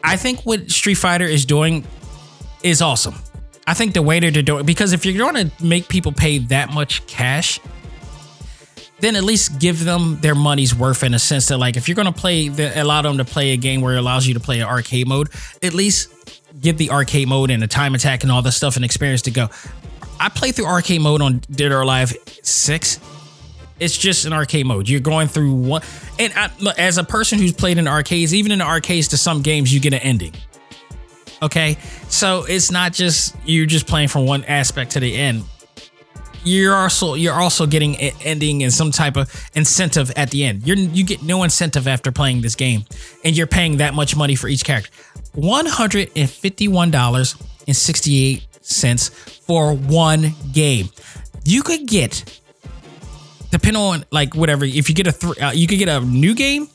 [0.03, 1.85] I think what Street Fighter is doing
[2.63, 3.15] is awesome.
[3.67, 6.73] I think the way they're doing because if you're going to make people pay that
[6.73, 7.59] much cash,
[8.99, 11.95] then at least give them their money's worth in a sense that like if you're
[11.95, 14.39] going to play the, allow them to play a game where it allows you to
[14.39, 15.29] play an arcade mode,
[15.63, 16.11] at least
[16.61, 19.31] give the arcade mode and the time attack and all the stuff and experience to
[19.31, 19.49] go.
[20.19, 22.99] I played through arcade mode on Dead or Alive 6.
[23.79, 24.87] It's just an arcade mode.
[24.87, 25.81] You're going through one
[26.17, 29.73] and I, as a person who's played in arcades, even in arcades to some games
[29.73, 30.33] you get an ending.
[31.41, 31.77] Okay.
[32.09, 35.43] So it's not just you're just playing from one aspect to the end.
[36.43, 40.65] You're also you're also getting an ending and some type of incentive at the end.
[40.65, 42.85] You're you get no incentive after playing this game,
[43.23, 44.91] and you're paying that much money for each character.
[45.33, 47.35] One hundred and fifty-one dollars
[47.67, 50.89] and sixty-eight cents for one game.
[51.43, 52.39] You could get,
[53.49, 54.65] depending on like whatever.
[54.65, 56.67] If you get a three, uh, you could get a new game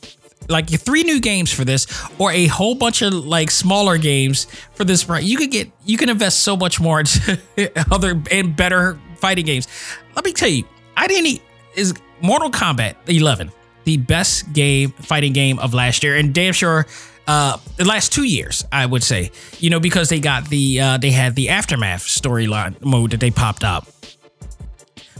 [0.49, 4.83] like three new games for this or a whole bunch of like smaller games for
[4.83, 7.39] this right you could get you can invest so much more into
[7.91, 9.67] other and better fighting games.
[10.15, 10.63] Let me tell you
[10.97, 11.41] i didn't eat,
[11.75, 13.51] is mortal kombat 11
[13.85, 16.85] the best game fighting game of last year and damn sure
[17.27, 19.31] uh the last two years i would say.
[19.59, 23.31] You know because they got the uh they had the aftermath storyline mode that they
[23.31, 23.87] popped up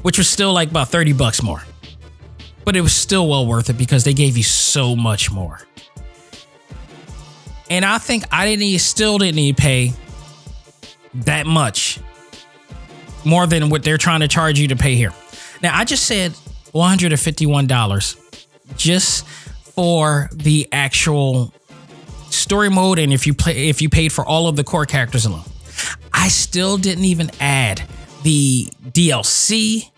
[0.01, 1.63] which was still like about 30 bucks more
[2.65, 5.61] but it was still well worth it because they gave you so much more.
[7.69, 9.93] And I think I didn't need, still didn't need to pay
[11.13, 11.99] that much
[13.23, 15.13] more than what they're trying to charge you to pay here.
[15.61, 16.31] Now I just said
[16.73, 18.41] $151
[18.77, 21.53] just for the actual
[22.29, 25.25] story mode and if you play if you paid for all of the core characters
[25.25, 25.43] alone.
[26.13, 27.83] I still didn't even add
[28.23, 29.89] the DLC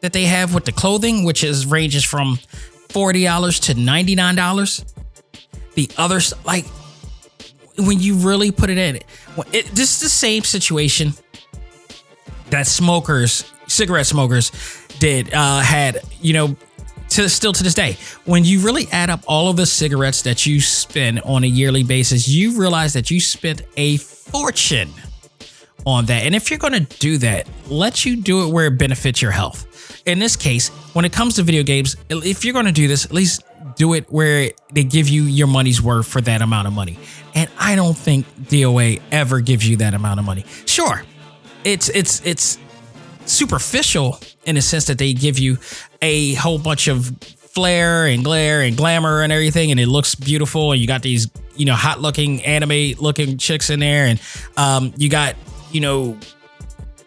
[0.00, 2.38] that they have with the clothing, which is ranges from
[2.88, 4.94] $40 to $99.
[5.74, 6.66] The others, like
[7.78, 9.04] when you really put it in it,
[9.52, 11.12] it this is the same situation
[12.50, 14.50] that smokers, cigarette smokers
[14.98, 16.56] did, uh, had, you know,
[17.10, 20.44] to still to this day, when you really add up all of the cigarettes that
[20.46, 24.90] you spend on a yearly basis, you realize that you spent a fortune
[25.86, 26.24] on that.
[26.24, 29.30] And if you're going to do that, let you do it where it benefits your
[29.30, 29.67] health.
[30.08, 33.04] In this case, when it comes to video games, if you're going to do this,
[33.04, 33.42] at least
[33.76, 36.98] do it where they give you your money's worth for that amount of money.
[37.34, 40.46] And I don't think DOA ever gives you that amount of money.
[40.64, 41.02] Sure,
[41.62, 42.58] it's it's it's
[43.26, 45.58] superficial in the sense that they give you
[46.00, 50.72] a whole bunch of flair and glare and glamour and everything, and it looks beautiful.
[50.72, 54.18] And you got these, you know, hot looking anime looking chicks in there, and
[54.56, 55.36] um, you got,
[55.70, 56.16] you know,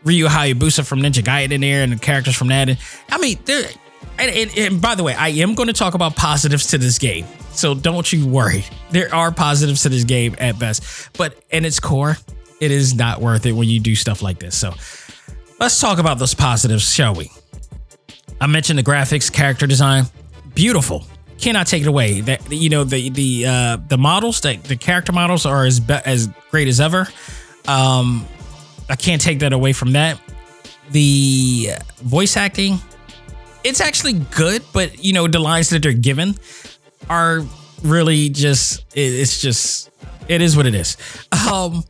[0.04, 2.70] Ryu Hayabusa from Ninja Gaiden there, and the characters from that.
[2.70, 2.78] And
[3.10, 3.70] I mean, there.
[4.18, 7.00] And, and, and by the way, I am going to talk about positives to this
[7.00, 8.66] game, so don't you worry.
[8.92, 12.18] There are positives to this game at best, but in its core,
[12.60, 14.56] it is not worth it when you do stuff like this.
[14.56, 14.74] So
[15.60, 17.32] let's talk about those positives, shall we?
[18.40, 20.06] I mentioned the graphics, character design,
[20.54, 21.06] beautiful.
[21.40, 22.22] Cannot take it away.
[22.22, 25.94] That you know the the uh, the models, that the character models are as be-
[26.06, 27.08] as great as ever.
[27.68, 28.28] Um,
[28.92, 30.20] I can't take that away from that.
[30.92, 32.78] The voice acting,
[33.64, 36.36] it's actually good, but you know the lines that they're given
[37.10, 37.46] are
[37.84, 39.90] really just it's just
[40.28, 40.98] it is what it is.
[41.50, 41.86] Um,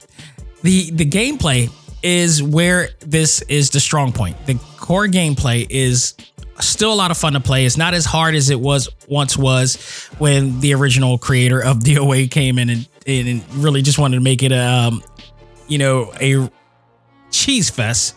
[0.61, 1.71] the the gameplay
[2.03, 4.37] is where this is the strong point.
[4.45, 6.13] The core gameplay is
[6.59, 7.65] still a lot of fun to play.
[7.65, 9.75] It's not as hard as it was once was
[10.19, 14.43] when the original creator of DOA came in and, and really just wanted to make
[14.43, 15.03] it a um,
[15.67, 16.47] you know a
[17.31, 18.15] cheese fest,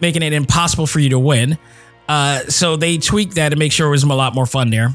[0.00, 1.58] making it impossible for you to win.
[2.08, 4.90] Uh, so they tweaked that to make sure it was a lot more fun there.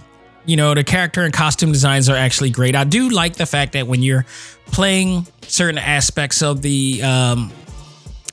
[0.46, 2.76] You know, the character and costume designs are actually great.
[2.76, 4.26] I do like the fact that when you're
[4.68, 7.52] playing certain aspects of the um,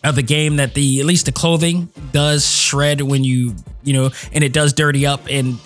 [0.04, 4.10] of the game that the at least the clothing does shred when you you know
[4.32, 5.58] and it does dirty up and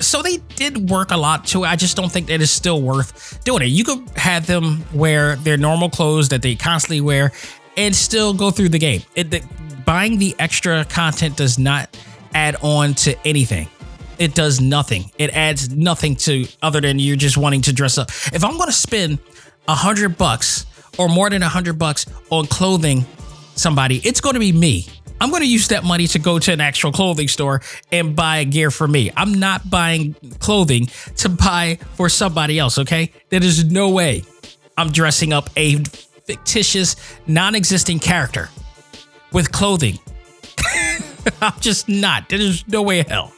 [0.00, 1.68] so they did work a lot to it.
[1.68, 3.66] I just don't think that it's still worth doing it.
[3.66, 7.32] You could have them wear their normal clothes that they constantly wear
[7.76, 9.02] and still go through the game.
[9.14, 9.42] It, the,
[9.84, 11.96] buying the extra content does not
[12.34, 13.68] add on to anything.
[14.18, 15.10] It does nothing.
[15.18, 18.10] It adds nothing to other than you're just wanting to dress up.
[18.32, 19.18] If I'm going to spend
[19.66, 20.66] a hundred bucks
[20.98, 23.06] or more than a hundred bucks on clothing
[23.54, 24.86] somebody, it's going to be me.
[25.22, 27.60] I'm going to use that money to go to an actual clothing store
[27.92, 29.10] and buy gear for me.
[29.16, 33.12] I'm not buying clothing to buy for somebody else, okay?
[33.28, 34.22] There is no way
[34.78, 35.82] I'm dressing up a
[36.30, 36.94] fictitious,
[37.26, 38.48] non existing character
[39.32, 39.98] with clothing.
[41.42, 42.28] I'm just not.
[42.28, 43.32] There's no way hell.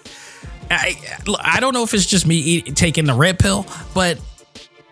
[0.70, 0.96] I,
[1.40, 4.18] I don't know if it's just me eat, taking the red pill, but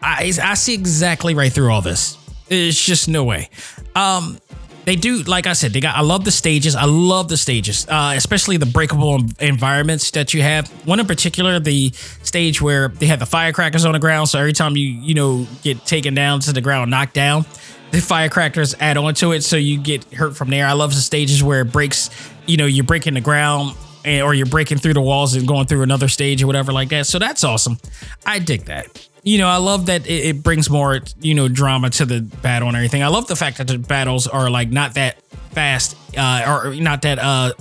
[0.03, 2.17] I, I see exactly right through all this.
[2.49, 3.51] It's just no way.
[3.95, 4.41] Um,
[4.85, 7.87] they do like i said they got i love the stages i love the stages
[7.89, 11.91] uh, especially the breakable environments that you have one in particular the
[12.23, 15.47] stage where they have the firecrackers on the ground so every time you you know
[15.63, 17.45] get taken down to the ground knocked down
[17.91, 20.67] the firecrackers add on to it so you get hurt from there.
[20.67, 22.11] I love the stages where it breaks
[22.47, 25.67] you know you're breaking the ground and, or you're breaking through the walls and going
[25.67, 27.07] through another stage or whatever like that.
[27.07, 27.79] So that's awesome.
[28.27, 29.09] I dig that.
[29.23, 32.69] You know, I love that it, it, brings more, you know, drama to the battle
[32.69, 33.03] and everything.
[33.03, 35.21] I love the fact that the battles are like not that
[35.53, 37.53] fast, uh, or not that, uh,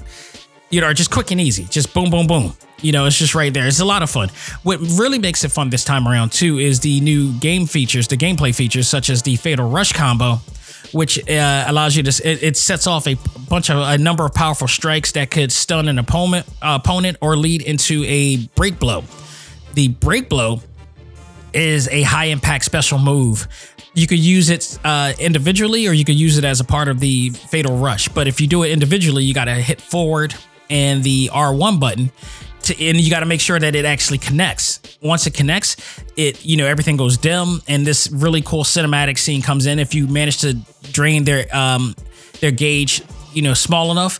[0.70, 1.66] you know, are just quick and easy.
[1.66, 2.54] Just boom, boom, boom.
[2.82, 3.68] You know, it's just right there.
[3.68, 4.30] It's a lot of fun.
[4.64, 8.18] What really makes it fun this time around too is the new game features, the
[8.18, 10.36] gameplay features, such as the Fatal Rush combo,
[10.94, 12.30] which uh, allows you to.
[12.30, 13.16] It, it, sets off a
[13.50, 17.36] bunch of a number of powerful strikes that could stun an opponent, uh, opponent, or
[17.36, 19.04] lead into a break blow.
[19.74, 20.62] The break blow
[21.54, 23.48] is a high impact special move.
[23.94, 27.00] You could use it uh, individually or you could use it as a part of
[27.00, 28.08] the Fatal Rush.
[28.08, 30.36] But if you do it individually, you got to hit forward
[30.70, 32.12] and the R1 button.
[32.64, 34.98] To, and you got to make sure that it actually connects.
[35.02, 35.78] Once it connects,
[36.18, 39.80] it you know everything goes dim, and this really cool cinematic scene comes in.
[39.80, 40.56] If you manage to
[40.92, 41.96] drain their um
[42.42, 43.02] their gauge,
[43.34, 44.20] you know, small enough,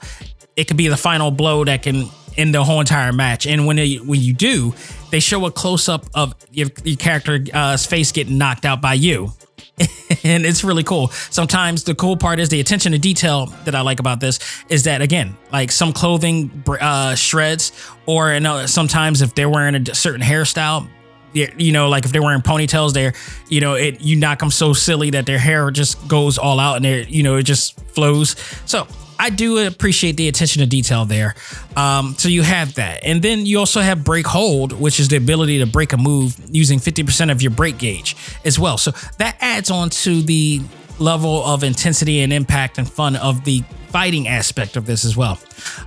[0.56, 3.46] it could be the final blow that can end the whole entire match.
[3.46, 4.74] And when they, when you do,
[5.12, 8.94] they show a close up of your, your character's uh, face getting knocked out by
[8.94, 9.32] you.
[10.24, 11.08] and it's really cool.
[11.30, 14.84] Sometimes the cool part is the attention to detail that I like about this is
[14.84, 17.72] that again, like some clothing uh, shreds,
[18.06, 20.88] or you know, sometimes if they're wearing a certain hairstyle,
[21.34, 23.14] you know, like if they're wearing ponytails, they're,
[23.50, 26.76] you know, it you knock them so silly that their hair just goes all out
[26.78, 28.36] and they you know, it just flows.
[28.66, 28.88] So
[29.20, 31.36] I do appreciate the attention to detail there.
[31.76, 33.02] Um, so you have that.
[33.04, 36.40] And then you also have break hold, which is the ability to break a move
[36.50, 38.16] using 50% of your break gauge
[38.46, 38.78] as well.
[38.78, 40.62] So that adds on to the
[41.00, 45.38] level of intensity and impact and fun of the fighting aspect of this as well.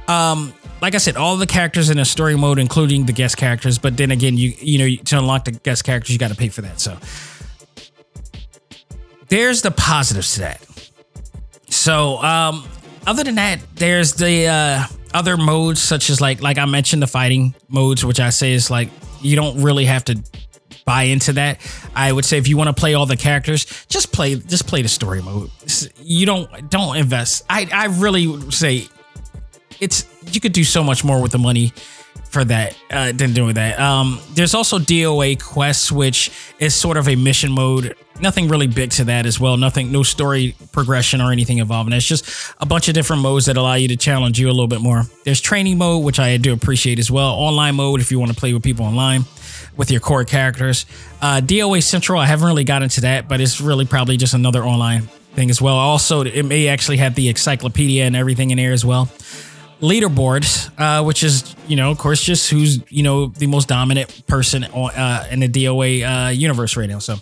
[0.08, 0.52] Um,
[0.82, 3.78] like I said, all the characters in a story mode, including the guest characters.
[3.78, 6.48] But then again, you you know to unlock the guest characters, you got to pay
[6.48, 6.80] for that.
[6.80, 6.98] So
[9.28, 10.66] there's the positives to that.
[11.68, 12.66] So um,
[13.06, 14.84] other than that, there's the uh,
[15.14, 18.70] other modes such as like like I mentioned the fighting modes, which I say is
[18.70, 18.90] like
[19.20, 20.22] you don't really have to
[20.84, 21.60] buy into that.
[21.94, 24.82] I would say if you want to play all the characters, just play just play
[24.82, 25.50] the story mode.
[25.98, 27.44] You don't don't invest.
[27.48, 28.88] I I really say
[29.80, 31.72] it's you could do so much more with the money
[32.32, 33.78] for that uh, than doing that.
[33.78, 37.94] Um, there's also DOA quests, which is sort of a mission mode.
[38.20, 39.58] Nothing really big to that as well.
[39.58, 41.92] Nothing, no story progression or anything involved.
[41.92, 44.66] It's just a bunch of different modes that allow you to challenge you a little
[44.66, 45.02] bit more.
[45.24, 47.34] There's training mode, which I do appreciate as well.
[47.34, 49.24] Online mode, if you want to play with people online
[49.76, 50.86] with your core characters.
[51.20, 54.64] Uh, DOA Central, I haven't really got into that, but it's really probably just another
[54.64, 55.02] online
[55.34, 55.76] thing as well.
[55.76, 59.10] Also, it may actually have the encyclopedia and everything in there as well
[59.82, 64.26] leaderboard, uh, which is you know, of course, just who's you know the most dominant
[64.26, 67.00] person uh, in the DOA uh, universe right now.
[67.00, 67.16] So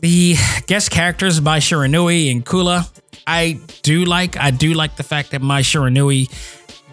[0.00, 0.34] the
[0.66, 2.90] guest characters Mai Shiranui and Kula,
[3.26, 4.36] I do like.
[4.36, 6.28] I do like the fact that Mai Shiranui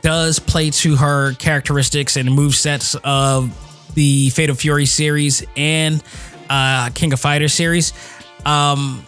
[0.02, 3.54] does play to her characteristics and move sets of
[3.96, 6.02] the Fatal Fury series and
[6.50, 7.92] uh, King of Fighters series.
[8.46, 9.04] Um,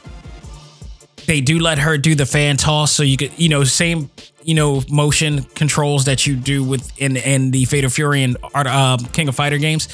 [1.28, 4.10] they do let her do the fan toss, so you could, you know, same
[4.44, 8.98] you know motion controls that you do with in in the Fatal Fury and uh,
[9.14, 9.88] King of Fighter games.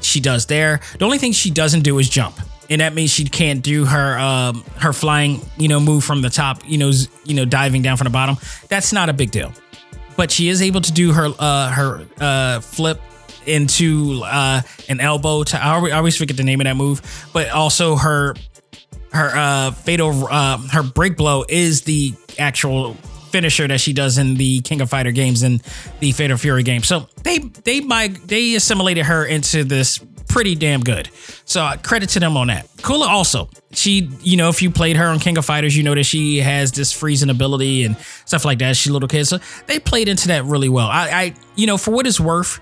[0.00, 0.80] She does there.
[0.98, 4.18] The only thing she doesn't do is jump, and that means she can't do her
[4.18, 6.62] um, her flying you know move from the top.
[6.66, 8.36] You know z- you know diving down from the bottom.
[8.68, 9.52] That's not a big deal,
[10.16, 13.00] but she is able to do her uh, her uh, flip
[13.46, 15.44] into uh, an elbow.
[15.44, 18.34] To I always forget the name of that move, but also her
[19.12, 22.94] her uh, fatal uh, her break blow is the actual
[23.30, 25.62] finisher that she does in the King of Fighter games and
[26.00, 26.82] the Fatal Fury game.
[26.82, 29.98] So they they might they assimilated her into this
[30.28, 31.10] pretty damn good.
[31.44, 32.66] So uh, credit to them on that.
[32.78, 35.94] Kula also, she, you know, if you played her on King of Fighters, you know
[35.94, 38.76] that she has this freezing ability and stuff like that.
[38.76, 39.26] She's a little kid.
[39.26, 40.88] So they played into that really well.
[40.88, 42.60] I, I you know, for what it's worth,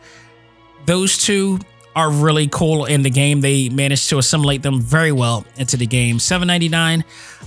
[0.86, 1.60] those two
[1.96, 3.40] are really cool in the game.
[3.40, 6.18] They managed to assimilate them very well into the game.
[6.18, 7.04] 799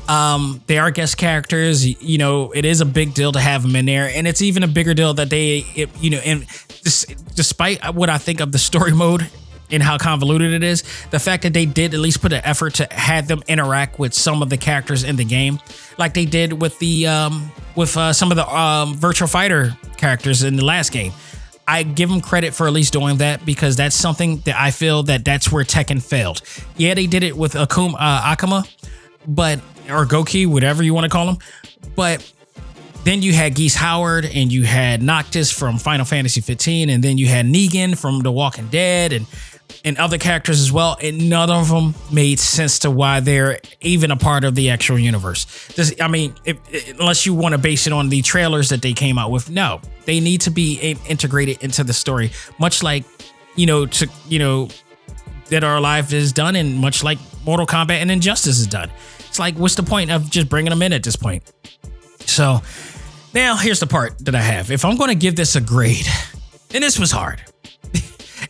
[0.07, 1.85] um, they are guest characters.
[2.01, 4.63] You know, it is a big deal to have them in there, and it's even
[4.63, 6.43] a bigger deal that they, it, you know, and
[6.83, 9.29] this, despite what I think of the story mode
[9.71, 12.75] and how convoluted it is, the fact that they did at least put an effort
[12.75, 15.59] to have them interact with some of the characters in the game,
[15.97, 20.43] like they did with the um, with uh, some of the um, Virtual Fighter characters
[20.43, 21.13] in the last game.
[21.67, 25.03] I give them credit for at least doing that because that's something that I feel
[25.03, 26.41] that that's where Tekken failed.
[26.77, 28.67] Yeah, they did it with Akuma, uh, Akuma,
[29.27, 29.59] but
[29.89, 31.37] or Goki, whatever you want to call him.
[31.95, 32.29] But
[33.03, 37.17] then you had Geese Howard and you had Noctis from Final Fantasy 15, and then
[37.17, 39.25] you had Negan from The Walking Dead and
[39.83, 40.97] and other characters as well.
[41.01, 44.99] And none of them made sense to why they're even a part of the actual
[44.99, 45.45] universe.
[45.75, 46.57] This, I mean, if,
[46.99, 49.81] unless you want to base it on the trailers that they came out with, no,
[50.05, 53.03] they need to be integrated into the story, much like
[53.55, 54.69] you know to you know
[55.49, 58.89] Dead or Alive is done, and much like Mortal Kombat and Injustice is done.
[59.19, 61.43] It's like, what's the point of just bringing them in at this point?
[62.21, 62.61] So
[63.33, 64.71] now here's the part that I have.
[64.71, 66.07] If I'm going to give this a grade,
[66.73, 67.41] and this was hard.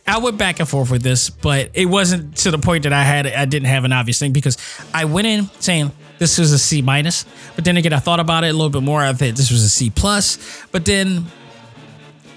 [0.06, 3.02] I went back and forth with this, but it wasn't to the point that I
[3.04, 4.58] had I didn't have an obvious thing because
[4.92, 7.24] I went in saying this was a C minus,
[7.54, 9.02] but then again I thought about it a little bit more.
[9.02, 11.24] I thought this was a C plus, but then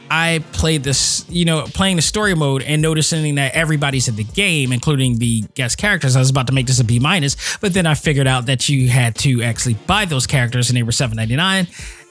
[0.09, 4.23] I played this, you know, playing the story mode and noticing that everybody's in the
[4.23, 6.15] game, including the guest characters.
[6.15, 8.69] I was about to make this a B minus, but then I figured out that
[8.69, 11.67] you had to actually buy those characters and they were seven ninety nine.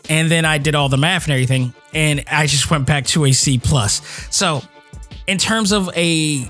[0.09, 3.25] And then I did all the math and everything, and I just went back to
[3.25, 4.03] a C plus.
[4.31, 4.63] So,
[5.27, 6.49] in terms of a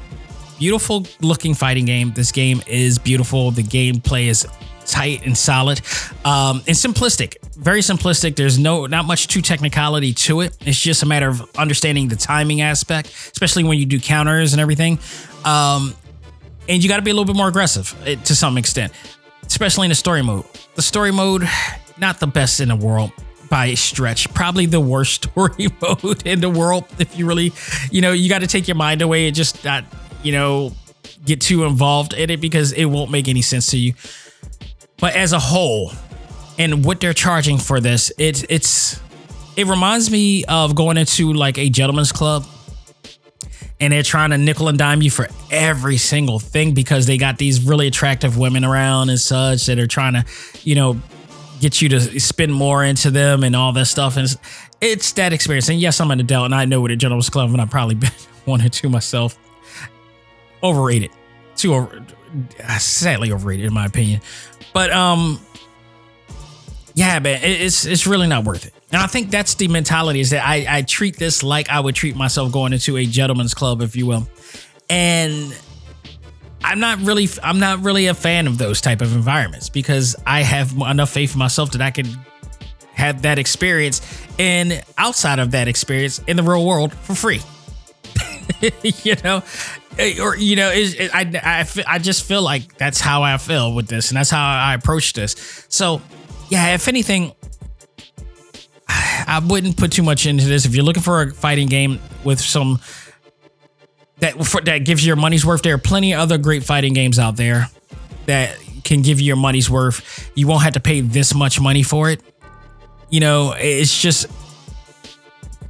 [0.58, 3.50] beautiful looking fighting game, this game is beautiful.
[3.50, 4.46] The gameplay is
[4.86, 5.80] tight and solid
[6.24, 8.36] um, and simplistic very simplistic.
[8.36, 10.56] There's no not much to technicality to it.
[10.60, 14.60] It's just a matter of understanding the timing aspect especially when you do counters and
[14.60, 14.98] everything.
[15.44, 15.94] Um,
[16.68, 18.92] and you got to be a little bit more aggressive eh, to some extent
[19.46, 20.44] especially in the story mode.
[20.74, 21.48] The story mode
[21.98, 23.12] not the best in the world
[23.48, 24.32] by a stretch.
[24.34, 27.52] Probably the worst story mode in the world if you really
[27.90, 29.84] you know you got to take your mind away and just not
[30.22, 30.72] you know
[31.24, 33.94] get too involved in it because it won't make any sense to you.
[34.98, 35.92] But as a whole,
[36.58, 39.00] and what they're charging for this, it's it's
[39.56, 42.46] it reminds me of going into like a gentleman's club
[43.80, 47.38] and they're trying to nickel and dime you for every single thing because they got
[47.38, 50.24] these really attractive women around and such that are trying to,
[50.62, 51.00] you know,
[51.60, 54.16] get you to spend more into them and all that stuff.
[54.16, 54.36] And it's,
[54.80, 55.68] it's that experience.
[55.68, 57.94] And yes, I'm an adult and I know what a gentleman's club, and I've probably
[57.96, 58.10] been
[58.44, 59.38] one or two myself.
[60.62, 61.10] Overrated.
[61.56, 62.04] Too over,
[62.78, 64.20] sadly overrated in my opinion.
[64.72, 65.40] But um
[66.94, 68.72] yeah, man, it's it's really not worth it.
[68.90, 71.94] And I think that's the mentality is that I, I treat this like I would
[71.94, 74.26] treat myself going into a gentleman's club, if you will.
[74.88, 75.54] And
[76.64, 80.42] I'm not really I'm not really a fan of those type of environments because I
[80.42, 82.06] have enough faith in myself that I can
[82.94, 84.00] have that experience
[84.38, 87.40] and outside of that experience in the real world for free.
[88.82, 89.42] you know,
[89.98, 93.22] eh, or you know, it, it, eh, I I I just feel like that's how
[93.22, 95.66] I feel with this, and that's how I approach this.
[95.68, 96.00] So
[96.48, 97.32] yeah, if anything,
[98.88, 100.64] I wouldn't put too much into this.
[100.64, 102.80] If you're looking for a fighting game with some
[104.18, 106.92] that for, that gives you your money's worth, there are plenty of other great fighting
[106.92, 107.68] games out there
[108.26, 110.30] that can give you your money's worth.
[110.34, 112.22] You won't have to pay this much money for it.
[113.10, 114.26] You know, it's just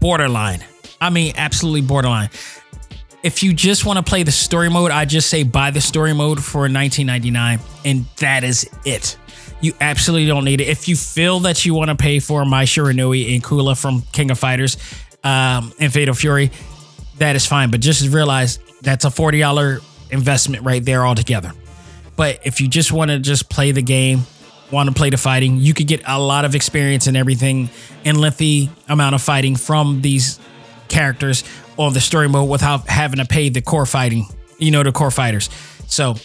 [0.01, 0.65] borderline.
[1.01, 2.31] I mean, absolutely borderline.
[3.23, 6.13] If you just want to play the story mode, I just say buy the story
[6.13, 9.19] mode for 19.99, and that is it.
[9.61, 10.69] You absolutely don't need it.
[10.69, 14.31] If you feel that you want to pay for Mai Shiranui and Kula from King
[14.31, 14.77] of Fighters
[15.25, 16.53] um, and Fatal Fury,
[17.19, 17.71] that is fine.
[17.71, 21.53] But just realize that's a $40 investment right there altogether.
[22.17, 24.21] But if you just want to just play the game,
[24.71, 27.71] want to play the fighting, you could get a lot of experience and everything
[28.05, 30.41] and lengthy amount of fighting from these
[30.89, 31.45] characters
[31.77, 34.27] on the story mode without having to pay the core fighting,
[34.59, 35.51] you know, the core fighters.
[35.89, 36.17] So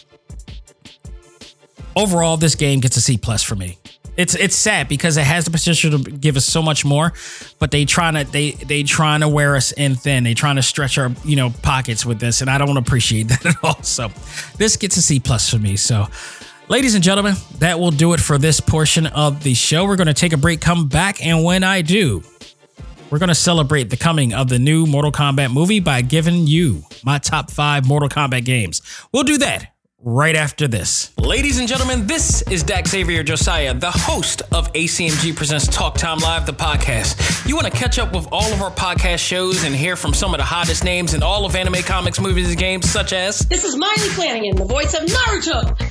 [1.96, 3.78] overall, this game gets a C plus for me.
[4.18, 7.14] It's it's sad because it has the potential to give us so much more,
[7.60, 10.24] but they trying to they they trying to wear us in thin.
[10.24, 13.46] They trying to stretch our you know pockets with this, and I don't appreciate that
[13.46, 13.82] at all.
[13.84, 14.10] So
[14.58, 15.76] this gets a C plus for me.
[15.76, 16.08] So.
[16.70, 19.84] Ladies and gentlemen, that will do it for this portion of the show.
[19.84, 22.24] We're going to take a break, come back, and when I do,
[23.10, 26.84] we're going to celebrate the coming of the new Mortal Kombat movie by giving you
[27.04, 28.82] my top five Mortal Kombat games.
[29.12, 29.74] We'll do that
[30.04, 31.12] right after this.
[31.18, 36.18] Ladies and gentlemen, this is Dak Xavier Josiah, the host of ACMG Presents Talk Time
[36.20, 37.48] Live, the podcast.
[37.48, 40.34] You want to catch up with all of our podcast shows and hear from some
[40.34, 43.64] of the hottest names in all of anime, comics, movies, and games, such as This
[43.64, 45.91] is Maile Flanagan, the voice of Naruto.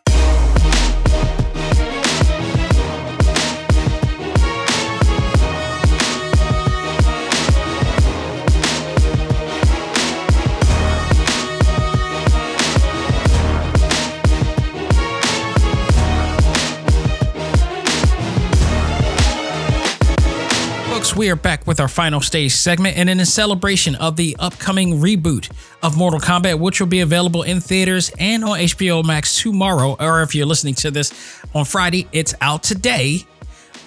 [21.15, 24.99] We are back with our final stage segment and in a celebration of the upcoming
[24.99, 25.51] reboot
[25.83, 29.97] of Mortal Kombat, which will be available in theaters and on HBO Max tomorrow.
[29.99, 31.11] Or if you're listening to this
[31.53, 33.25] on Friday, it's out today.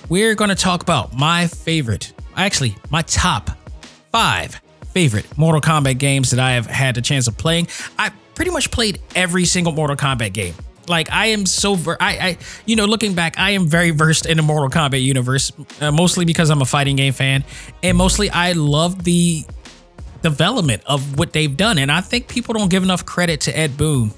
[0.09, 3.51] We're going to talk about my favorite, actually, my top
[4.13, 4.61] five
[4.93, 7.69] favorite Mortal Kombat games that I have had the chance of playing.
[7.99, 10.55] I pretty much played every single Mortal Kombat game.
[10.89, 14.27] Like I am so ver- I I you know looking back I am very versed
[14.27, 17.45] in the Mortal Kombat universe uh, mostly because I'm a fighting game fan
[17.83, 19.45] and mostly I love the
[20.23, 23.77] development of what they've done and I think people don't give enough credit to Ed
[23.77, 24.11] Boon.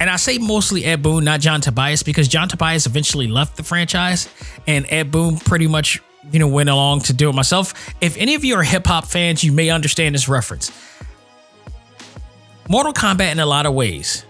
[0.00, 3.62] And I say mostly Ed Boon, not John Tobias, because John Tobias eventually left the
[3.62, 4.28] franchise,
[4.66, 6.02] and Ed Boon pretty much,
[6.32, 7.94] you know, went along to do it myself.
[8.00, 10.72] If any of you are hip hop fans, you may understand this reference.
[12.68, 14.24] Mortal Kombat, in a lot of ways,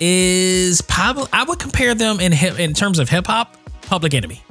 [0.00, 4.42] is probably I would compare them in hip, in terms of hip hop, Public Enemy.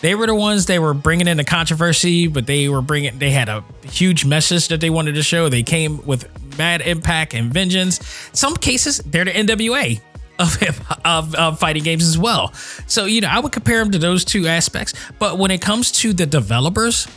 [0.00, 3.30] They were the ones they were bringing in the controversy, but they were bringing they
[3.30, 5.48] had a huge message that they wanted to show.
[5.48, 8.00] They came with mad impact and vengeance.
[8.32, 10.00] Some cases they're the NWA
[10.38, 10.74] of hip
[11.04, 12.52] of, of fighting games as well.
[12.86, 14.94] So you know I would compare them to those two aspects.
[15.18, 17.08] But when it comes to the developers,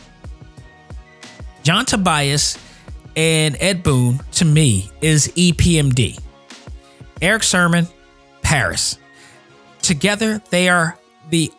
[1.62, 2.58] John Tobias
[3.16, 6.18] and Ed Boon to me is EPMD.
[7.22, 7.86] Erick Sermon,
[8.42, 8.96] Parrish.
[9.82, 10.98] Together, they are
[11.30, 11.52] the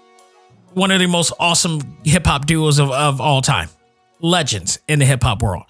[0.73, 3.69] one of the most awesome hip hop duos of, of all time.
[4.19, 5.65] legends in the hip hop world.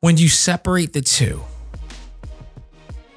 [0.00, 1.42] When you separate the two,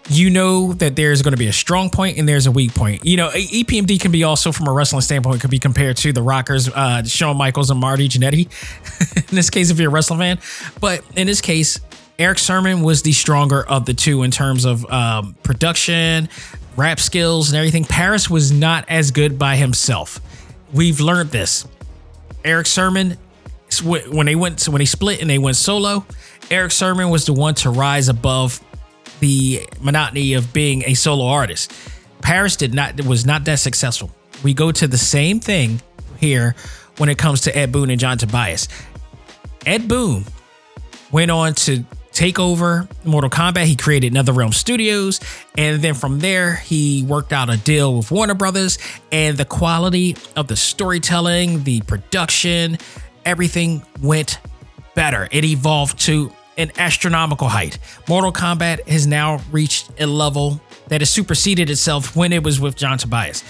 [0.10, 3.06] you know that there's going to be a strong point and there's a weak point.
[3.06, 6.24] You know, EPMD can be also from a wrestling standpoint could be compared to the
[6.24, 8.48] Rockers, uh, Shawn Michaels and Marty Jannetty.
[9.30, 10.40] in this case, if you're a wrestling fan,
[10.80, 11.80] but in this case,
[12.20, 16.28] Erick Sermon was the stronger of the two in terms of um, production,
[16.76, 17.86] rap skills, and everything.
[17.86, 20.20] Parrish was not as good by himself.
[20.74, 21.66] We've learned this.
[22.44, 23.18] Erick Sermon,
[23.82, 26.06] when they went when they split and they went solo,
[26.52, 28.60] Erick Sermon was the one to rise above
[29.22, 31.72] the monotony of being a solo artist.
[32.22, 34.12] Parrish did not was not that successful.
[34.44, 35.82] We go to the same thing
[36.18, 36.54] here
[36.98, 38.68] when it comes to Ed Boon and John Tobias.
[39.66, 40.26] Ed Boon
[41.12, 43.66] went on to take over Mortal Kombat.
[43.66, 45.20] He created NetherRealm Studios,
[45.58, 48.78] and then from there he worked out a deal with Warner Brothers.
[49.12, 52.78] And the quality of the storytelling, the production,
[53.26, 54.40] everything went
[54.96, 55.28] better.
[55.32, 57.80] It evolved to an astronomical height.
[58.08, 62.76] Mortal Kombat has now reached a level that has superseded itself when it was with
[62.76, 63.44] John Tobias.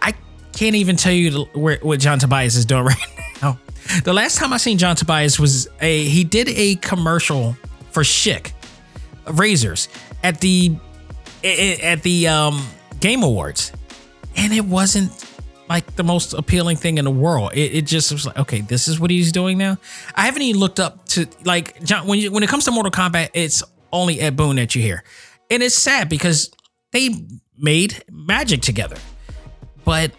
[0.00, 0.14] I
[0.54, 2.96] can't even tell you where, what John Tobias is doing right
[3.42, 3.58] now.
[4.02, 7.54] The last time I seen John Tobias was a he did a commercial
[7.94, 8.52] for Schick
[9.26, 9.88] razors
[10.22, 10.76] at the
[11.42, 12.66] at the um,
[13.00, 13.72] Game Awards,
[14.36, 15.12] and it wasn't
[15.68, 17.52] like the most appealing thing in the world.
[17.54, 19.78] It, it just was like, okay, this is what he's doing now.
[20.14, 22.90] I haven't even looked up to like John when you, when it comes to Mortal
[22.90, 25.04] Kombat, it's only Ed Boon that you hear,
[25.50, 26.50] and it's sad because
[26.92, 27.10] they
[27.56, 28.96] made magic together,
[29.84, 30.10] but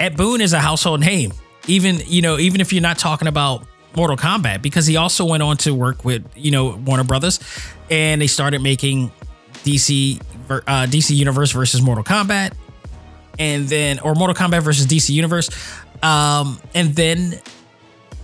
[0.00, 1.32] Ed Boon is a household name.
[1.68, 3.66] Even you know, even if you're not talking about
[3.96, 7.40] Mortal Kombat, because he also went on to work with you know Warner Brothers,
[7.90, 9.10] and they started making
[9.64, 10.20] DC
[10.50, 12.52] uh, DC Universe versus Mortal Kombat
[13.38, 15.50] and then or Mortal Kombat versus DC Universe.
[16.02, 17.40] Um, and then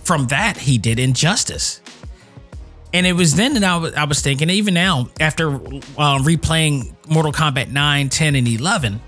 [0.03, 1.81] from that he did Injustice.
[2.93, 7.31] And it was then that I was, was thinking, even now, after uh, replaying Mortal
[7.31, 9.01] Kombat 9, 10, and 11,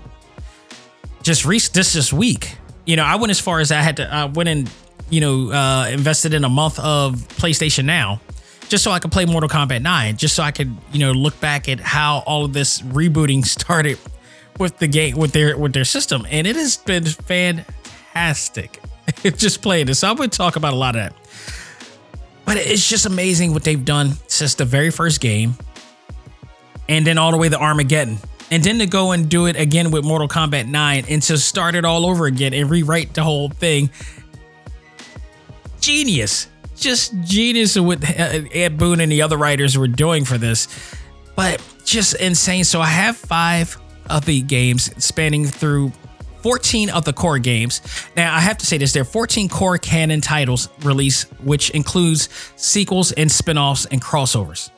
[1.22, 4.12] just re- this this week, you know, I went as far as I had to,
[4.12, 4.70] I went and,
[5.10, 8.20] you know, uh, invested in a month of PlayStation Now
[8.68, 11.38] just so I could play Mortal Kombat 9, just so I could, you know, look
[11.40, 13.98] back at how all of this rebooting started
[14.58, 18.80] with the game with their with their system, and it has been fantastic.
[19.22, 20.00] just playing this.
[20.00, 21.14] So I'm going to talk about a lot of that.
[22.44, 25.54] But it's just amazing what they've done since the very first game,
[26.88, 28.18] and then all the way to Armageddon,
[28.50, 31.74] and then to go and do it again with Mortal Kombat 9, and to start
[31.74, 33.90] it all over again and rewrite the whole thing.
[35.86, 40.66] Genius, just genius of what Ed Boon and the other writers were doing for this,
[41.36, 42.64] but just insane.
[42.64, 43.78] So I have five
[44.10, 45.92] of the games spanning through
[46.42, 47.82] 14 of the core games.
[48.16, 52.30] Now, I have to say this there are 14 core canon titles released, which includes
[52.56, 54.70] sequels and spin offs and crossovers.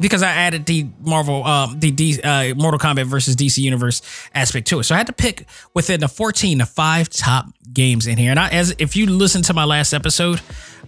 [0.00, 4.02] Because I added the Marvel, um, the D, uh, Mortal Kombat versus DC Universe
[4.34, 8.06] aspect to it, so I had to pick within the 14 the five top games
[8.06, 8.30] in here.
[8.30, 10.40] And I, as if you listen to my last episode,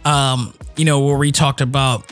[0.04, 2.10] um, you know where we talked about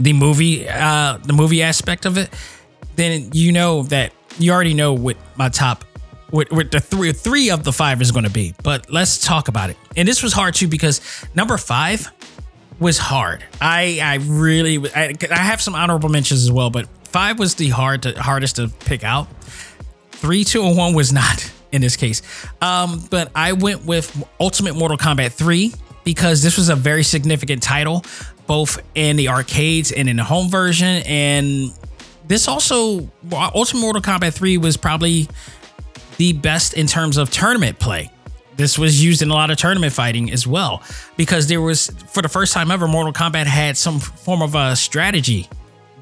[0.00, 2.30] the movie, uh, the movie aspect of it,
[2.96, 5.84] then you know that you already know what my top
[6.30, 8.54] what, what the three three of the five is going to be.
[8.62, 9.76] But let's talk about it.
[9.96, 11.00] And this was hard too because
[11.34, 12.10] number five
[12.78, 13.44] was hard.
[13.60, 17.68] I I really I, I have some honorable mentions as well, but five was the
[17.70, 19.28] hard to, hardest to pick out.
[20.12, 22.22] Three, two, and one was not in this case.
[22.60, 25.72] Um, but I went with Ultimate Mortal Kombat 3
[26.04, 28.04] because this was a very significant title,
[28.46, 31.02] both in the arcades and in the home version.
[31.06, 31.72] And
[32.26, 35.28] this also, Ultimate Mortal Kombat 3 was probably
[36.16, 38.10] the best in terms of tournament play.
[38.58, 40.82] This was used in a lot of tournament fighting as well,
[41.16, 44.74] because there was, for the first time ever, Mortal Kombat had some form of a
[44.74, 45.48] strategy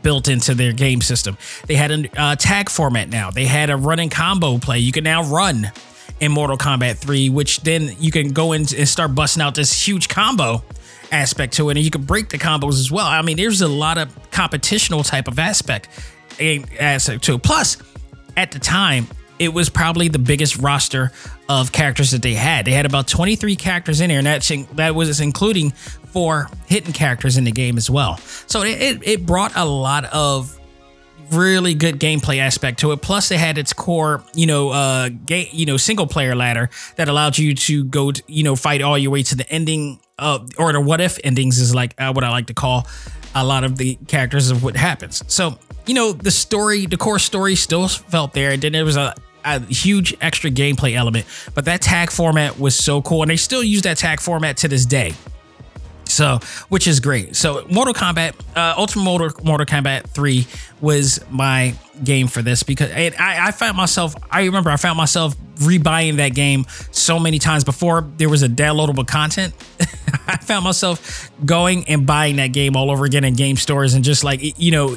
[0.01, 1.37] built into their game system.
[1.67, 3.31] They had a uh, tag format now.
[3.31, 4.79] They had a running combo play.
[4.79, 5.71] You can now run
[6.19, 9.87] in Mortal Kombat 3, which then you can go in and start busting out this
[9.87, 10.65] huge combo
[11.13, 13.07] aspect to it, and you can break the combos as well.
[13.07, 15.91] I mean, there's a lot of competitional type of aspect
[16.81, 17.35] aspect to.
[17.35, 17.43] It.
[17.43, 17.77] Plus,
[18.35, 21.13] at the time, it was probably the biggest roster
[21.49, 22.65] of characters that they had.
[22.65, 24.43] They had about 23 characters in there, and that
[24.75, 28.17] that was including four hidden characters in the game as well.
[28.47, 30.59] So it, it brought a lot of
[31.33, 33.03] really good gameplay aspect to it.
[33.03, 37.09] Plus, it had its core, you know, uh, game, you know, single player ladder that
[37.09, 40.49] allowed you to go, to, you know, fight all your way to the ending of,
[40.59, 42.87] or the what if endings is like uh, what I like to call
[43.35, 45.23] a lot of the characters of what happens.
[45.27, 48.53] So you know, the story, the core story still felt there.
[48.53, 49.15] And then there was a,
[49.47, 51.27] a huge extra gameplay element.
[51.55, 53.23] But that tag format was so cool.
[53.23, 55.15] And they still use that tag format to this day.
[56.09, 56.39] So,
[56.69, 57.35] which is great.
[57.37, 60.47] So, Mortal Kombat, uh, Ultimate Mortal, Mortal Kombat 3
[60.81, 61.75] was my
[62.05, 66.35] game for this because I, I found myself, I remember I found myself rebuying that
[66.35, 69.53] game so many times before there was a downloadable content.
[70.29, 74.05] I found myself going and buying that game all over again in game stores and
[74.05, 74.97] just like, you know,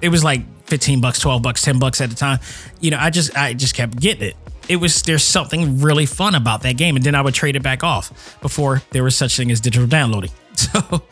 [0.00, 2.38] it was like 15 bucks, 12 bucks, 10 bucks at the time.
[2.80, 4.36] You know, I just, I just kept getting it.
[4.68, 7.62] It was there's something really fun about that game and then i would trade it
[7.62, 10.30] back off before there was such thing as digital downloading.
[10.56, 11.02] So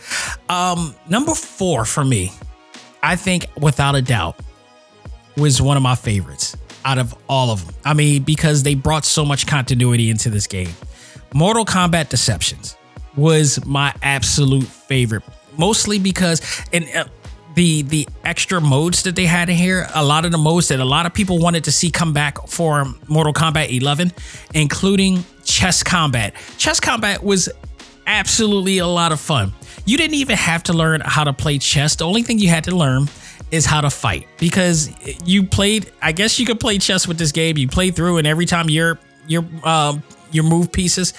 [0.48, 2.30] um number four for me
[3.02, 4.36] i think without a doubt
[5.36, 9.04] was one of my favorites out of all of them i mean because they brought
[9.04, 10.70] so much continuity into this game.
[11.34, 12.76] Mortal kombat deceptions
[13.16, 15.24] was my absolute favorite
[15.58, 16.40] mostly because
[16.72, 17.04] and uh,
[17.54, 20.80] the the extra modes that they had in here, a lot of the modes that
[20.80, 24.12] a lot of people wanted to see come back for Mortal Kombat 11,
[24.54, 26.34] including chess combat.
[26.56, 27.48] Chess combat was
[28.06, 29.52] absolutely a lot of fun.
[29.84, 31.96] You didn't even have to learn how to play chess.
[31.96, 33.08] The only thing you had to learn
[33.50, 34.90] is how to fight because
[35.26, 35.90] you played.
[36.00, 37.58] I guess you could play chess with this game.
[37.58, 41.12] You play through, and every time your your um, your move pieces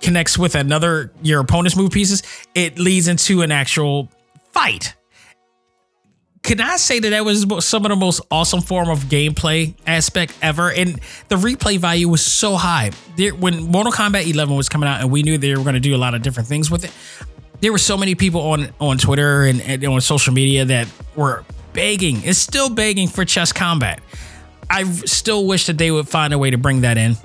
[0.00, 2.22] connects with another your opponent's move pieces,
[2.54, 4.10] it leads into an actual
[4.50, 4.94] fight
[6.42, 10.36] can I say that that was some of the most awesome form of gameplay aspect
[10.42, 10.72] ever?
[10.72, 12.90] And the replay value was so high.
[13.16, 15.80] There, when Mortal Kombat 11 was coming out, and we knew they were going to
[15.80, 16.92] do a lot of different things with it,
[17.60, 21.44] there were so many people on on Twitter and, and on social media that were
[21.72, 24.00] begging, it's still begging for chess combat.
[24.68, 27.16] I still wish that they would find a way to bring that in,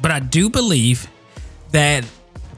[0.00, 1.08] but I do believe
[1.72, 2.04] that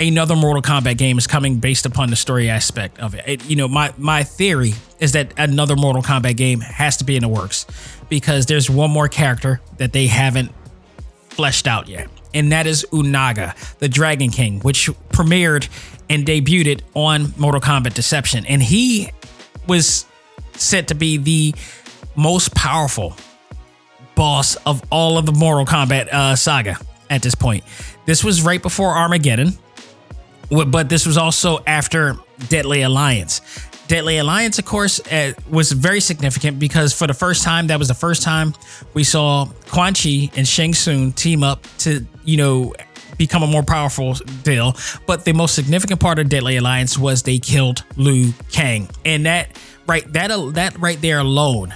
[0.01, 3.25] another Mortal Kombat game is coming based upon the story aspect of it.
[3.27, 3.45] it.
[3.49, 7.23] You know, my my theory is that another Mortal Kombat game has to be in
[7.23, 7.67] the works
[8.09, 10.53] because there's one more character that they haven't
[11.29, 15.69] fleshed out yet, and that is Onaga, the Dragon King, which premiered
[16.09, 19.11] and debuted on Mortal Kombat Deception, and he
[19.69, 20.07] was
[20.55, 21.55] said to be the
[22.17, 23.17] most powerful
[24.15, 26.77] boss of all of the Mortal Kombat uh, saga
[27.09, 27.65] at this point.
[28.07, 29.57] This was right before Armageddon
[30.51, 32.17] but this was also after
[32.49, 33.41] Deadly Alliance.
[33.87, 37.89] Deadly Alliance, of course, uh, was very significant because for the first time, that was
[37.89, 38.55] the first time
[38.95, 42.73] we saw Quan Chi and Shang Tsung team up to, you know,
[43.19, 44.77] become a more powerful deal.
[45.07, 49.59] But the most significant part of Deadly Alliance was they killed Liu Kang, and that
[49.87, 51.75] right that that right there alone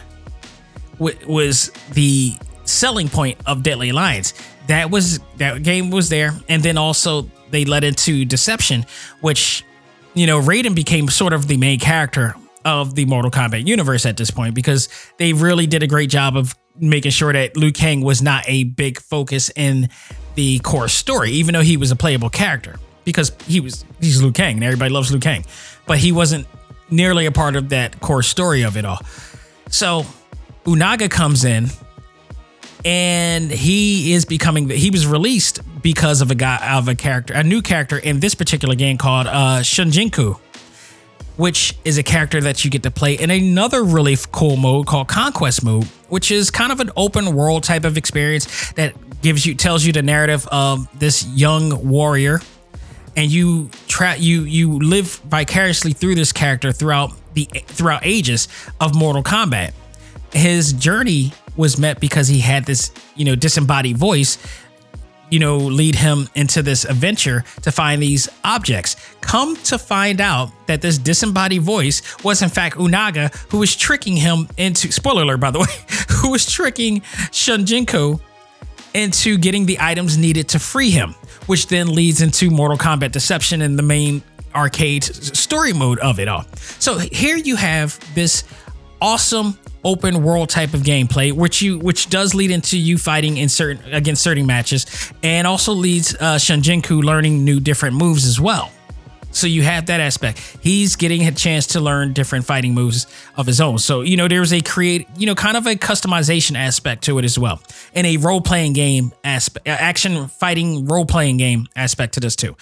[0.99, 4.35] was the selling point of Deadly Alliance.
[4.68, 8.84] That was that game was there, and then also they led into Deception,
[9.20, 9.64] which,
[10.14, 12.34] you know, Raiden became sort of the main character
[12.64, 14.88] of the Mortal Kombat universe at this point because
[15.18, 18.64] they really did a great job of making sure that Liu Kang was not a
[18.64, 19.88] big focus in
[20.34, 24.32] the core story, even though he was a playable character because he was he's Liu
[24.32, 25.44] Kang and everybody loves Liu Kang,
[25.86, 26.46] but he wasn't
[26.90, 28.98] nearly a part of that core story of it all.
[29.68, 30.05] So
[30.64, 31.68] Onaga comes in
[32.85, 37.43] and he is becoming he was released because of a guy of a character a
[37.43, 40.39] new character in this particular game called uh Shujinko
[41.37, 45.09] which is a character that you get to play in another really cool mode called
[45.09, 49.55] conquest mode which is kind of an open world type of experience that gives you
[49.55, 52.41] tells you the narrative of this young warrior.
[53.16, 58.49] And you try you you live vicariously through this character throughout the throughout ages
[58.80, 59.72] of Mortal Kombat.
[60.32, 64.38] His journey was met because he had this, you know, disembodied voice,
[65.30, 68.96] you know, lead him into this adventure to find these objects.
[69.20, 74.16] Come to find out that this disembodied voice was in fact Onaga, who was tricking
[74.16, 77.00] him into spoiler alert, by the way, who was tricking
[77.32, 78.20] Shujinko
[78.94, 81.14] into getting the items needed to free him,
[81.46, 84.22] which then leads into Mortal Kombat Deception and the main
[84.55, 86.44] arcade story mode of it all.
[86.78, 88.44] So here you have this
[89.02, 93.49] awesome open world type of gameplay, which you which does lead into you fighting in
[93.49, 98.70] certain against certain matches, and also leads uh, Shujinko learning new different moves as well.
[99.30, 100.39] So you have that aspect.
[100.61, 103.78] He's getting a chance to learn different fighting moves of his own.
[103.78, 107.24] So you know there's a create, you know, kind of a customization aspect to it
[107.24, 107.61] as well,
[107.95, 112.57] and a role playing game aspect, action fighting role playing game aspect to this too.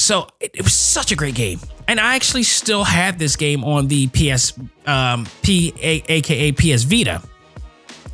[0.00, 3.62] So it, it, was such a great game, and I actually still have this game
[3.64, 4.54] on the PS,
[4.86, 7.22] um, P, a, aka PS Vita.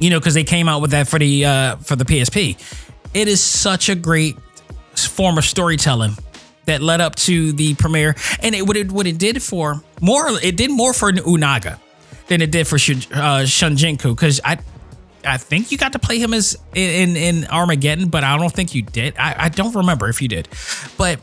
[0.00, 2.58] You know, because they came out with that for the uh, for the PSP.
[3.14, 4.36] It is such a great
[4.96, 6.16] form of storytelling
[6.64, 10.26] that led up to the premiere, and it what it what it did for more
[10.42, 11.78] it did more for Onaga
[12.26, 14.58] than it did for uh, Shujinko because I
[15.24, 18.74] I think you got to play him as in in Armageddon, but I don't think
[18.74, 19.14] you did.
[19.16, 20.48] I, I don't remember if you did,
[20.98, 21.20] but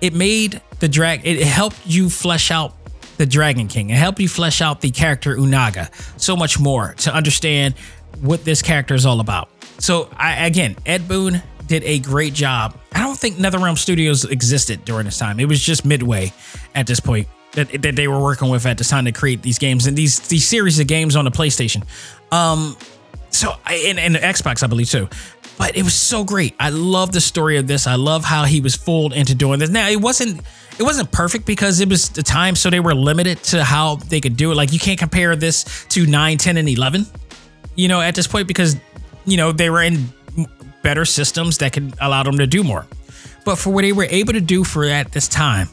[0.00, 1.26] it made the drag.
[1.26, 2.74] It helped you flesh out
[3.16, 3.90] the Dragon King.
[3.90, 5.90] It helped you flesh out the character Onaga
[6.20, 7.74] so much more to understand
[8.20, 9.48] what this character is all about.
[9.78, 12.78] So I again, Ed Boon did a great job.
[12.92, 15.38] I don't think NetherRealm Studios existed during this time.
[15.38, 16.32] It was just Midway
[16.74, 19.58] at this point that, that they were working with at the time to create these
[19.58, 21.84] games and these these series of games on the PlayStation.
[22.32, 22.76] Um,
[23.30, 25.08] so and, and Xbox, I believe too.
[25.58, 26.54] But it was so great.
[26.60, 27.86] I love the story of this.
[27.86, 29.70] I love how he was fooled into doing this.
[29.70, 30.40] Now it wasn't
[30.78, 34.20] it wasn't perfect because it was the time, so they were limited to how they
[34.20, 34.54] could do it.
[34.54, 37.04] Like you can't compare this to 9, 10, and 11,
[37.74, 38.76] you know, at this point because,
[39.26, 40.12] you know, they were in
[40.82, 42.86] better systems that could allow them to do more.
[43.44, 45.68] But for what they were able to do for at this time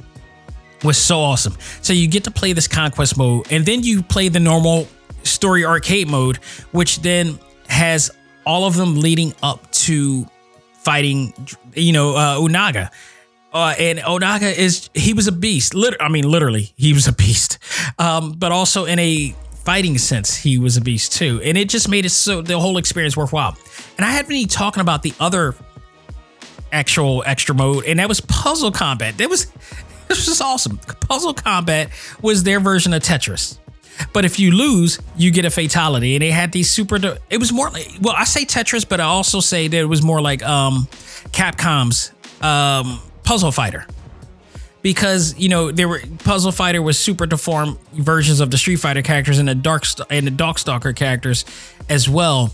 [0.84, 1.56] was so awesome.
[1.84, 4.88] So you get to play this conquest mode, and then you play the normal
[5.22, 6.38] story arcade mode,
[6.72, 8.10] which then has
[8.46, 10.26] all of them leading up to
[10.74, 11.34] fighting,
[11.74, 12.92] you know, uh, Onaga.
[13.52, 15.74] Uh, and Onaga is he was a beast.
[15.74, 17.58] Lit- I mean, literally, he was a beast.
[17.98, 19.34] Um, but also in a
[19.64, 21.42] fighting sense, he was a beast too.
[21.44, 23.58] And it just made it so the whole experience worthwhile.
[23.98, 25.56] And I had been talking about the other
[26.72, 29.18] actual extra mode, and that was puzzle combat.
[29.18, 29.46] That was
[30.08, 30.78] this was awesome.
[30.78, 31.90] Puzzle combat
[32.22, 33.58] was their version of Tetris.
[34.14, 36.16] But if you lose, you get a fatality.
[36.16, 36.98] And they had these super.
[37.30, 40.02] It was more like well, I say Tetris, but I also say that it was
[40.02, 40.88] more like um,
[41.32, 43.86] Capcom's um, Puzzle Fighter.
[44.82, 49.02] Because you know there were Puzzle Fighter was super deformed versions of the Street Fighter
[49.02, 51.44] characters and the Dark and the Darkstalker characters
[51.90, 52.54] as well,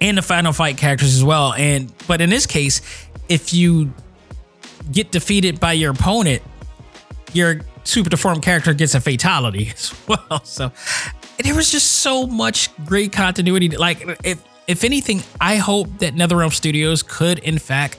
[0.00, 1.52] and the Final Fight characters as well.
[1.54, 2.80] And but in this case,
[3.28, 3.92] if you
[4.92, 6.42] get defeated by your opponent,
[7.32, 10.44] your super deformed character gets a fatality as well.
[10.44, 10.72] So
[11.42, 13.68] there was just so much great continuity.
[13.68, 17.98] Like if if anything, I hope that NetherRealm Studios could in fact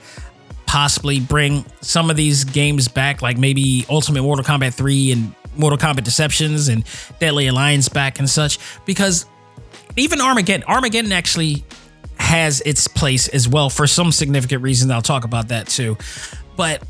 [0.66, 5.78] possibly bring some of these games back, like maybe Ultimate Mortal Kombat 3 and Mortal
[5.78, 6.84] Kombat Deceptions and
[7.20, 9.26] Deadly Alliance back and such, because
[9.96, 11.64] even Armageddon, Armageddon actually
[12.18, 14.90] has its place as well for some significant reason.
[14.90, 15.96] I'll talk about that too.
[16.56, 16.82] But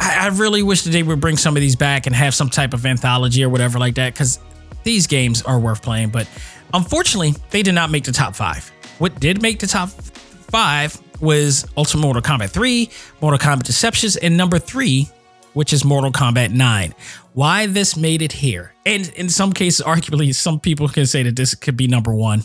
[0.00, 2.48] I, I really wish that they would bring some of these back and have some
[2.48, 4.38] type of anthology or whatever like that, because
[4.84, 6.10] these games are worth playing.
[6.10, 6.28] But
[6.74, 8.70] unfortunately, they did not make the top five.
[8.98, 12.90] What did make the top five was Ultimate Mortal Kombat 3,
[13.20, 15.08] Mortal Kombat Deceptions, and number three,
[15.54, 16.94] which is Mortal Kombat 9.
[17.32, 18.72] Why this made it here?
[18.84, 22.42] And in some cases, arguably, some people can say that this could be number one.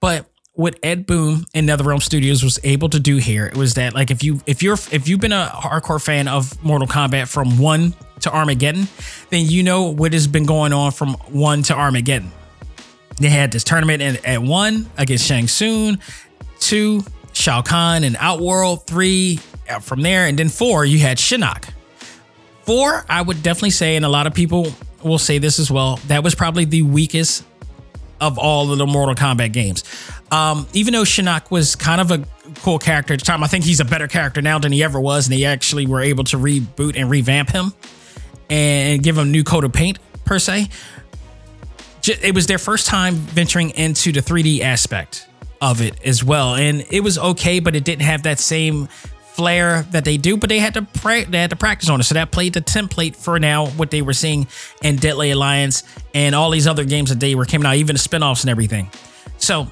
[0.00, 0.26] But
[0.58, 4.24] what Ed Boon and NetherRealm Studios was able to do here was that, like, if
[4.24, 8.32] you if you're if you've been a hardcore fan of Mortal Kombat from one to
[8.32, 8.88] Armageddon,
[9.30, 12.32] then you know what has been going on from one to Armageddon.
[13.20, 16.00] They had this tournament at, at one against Shang Tsung,
[16.58, 19.38] two Shao Kahn and Outworld, three
[19.70, 21.70] uh, from there, and then four, you had Shinnok.
[22.62, 24.72] Four, I would definitely say, and a lot of people
[25.04, 27.44] will say this as well, that was probably the weakest
[28.20, 29.84] of all of the Mortal Kombat games.
[30.30, 32.24] Um, even though Shinnok was kind of a
[32.60, 35.00] cool character at the time, I think he's a better character now than he ever
[35.00, 37.72] was, and they actually were able to reboot and revamp him
[38.50, 40.68] and give him a new coat of paint, per se.
[42.22, 45.26] It was their first time venturing into the 3D aspect
[45.60, 46.54] of it as well.
[46.54, 48.88] And it was okay, but it didn't have that same
[49.38, 50.36] flair that they do.
[50.36, 52.60] But they had to pra- they had to practice on it, so that played the
[52.60, 54.48] template for now what they were seeing
[54.82, 58.00] in Deadly Alliance and all these other games that they were coming out, even the
[58.00, 58.90] spinoffs and everything.
[59.38, 59.70] So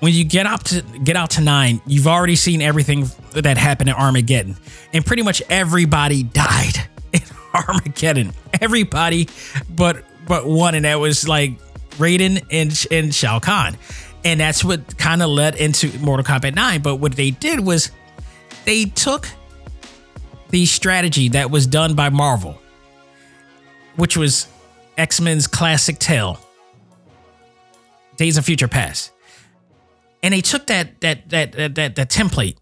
[0.00, 3.88] when you get up to get out to nine, you've already seen everything that happened
[3.88, 4.56] in Armageddon,
[4.92, 7.22] and pretty much everybody died in
[7.54, 8.32] Armageddon.
[8.60, 9.28] Everybody,
[9.70, 11.52] but but one, and that was like
[11.98, 13.76] Raiden and, and Shao Kahn.
[14.26, 16.82] And that's what kind of led into Mortal Kombat 9.
[16.82, 17.92] But what they did was
[18.64, 19.28] they took
[20.50, 22.60] the strategy that was done by Marvel,
[23.94, 24.48] which was
[24.98, 26.40] X Men's classic tale,
[28.16, 29.12] Days of Future Past.
[30.24, 32.56] And they took that that that that that, that template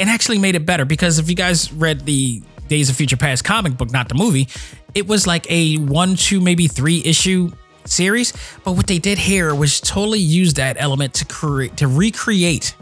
[0.00, 3.44] and actually made it better because if you guys read the Days of Future Past
[3.44, 4.48] comic book, not the movie,
[4.94, 7.52] it was like a one, two, maybe three issue
[7.88, 8.32] series.
[8.64, 12.74] But what they did here was totally use that element to create to recreate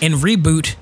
[0.00, 0.76] and reboot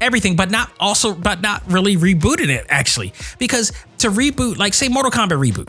[0.00, 3.12] everything, but not also, but not really rebooting it actually.
[3.38, 5.68] Because to reboot, like say Mortal Kombat reboot,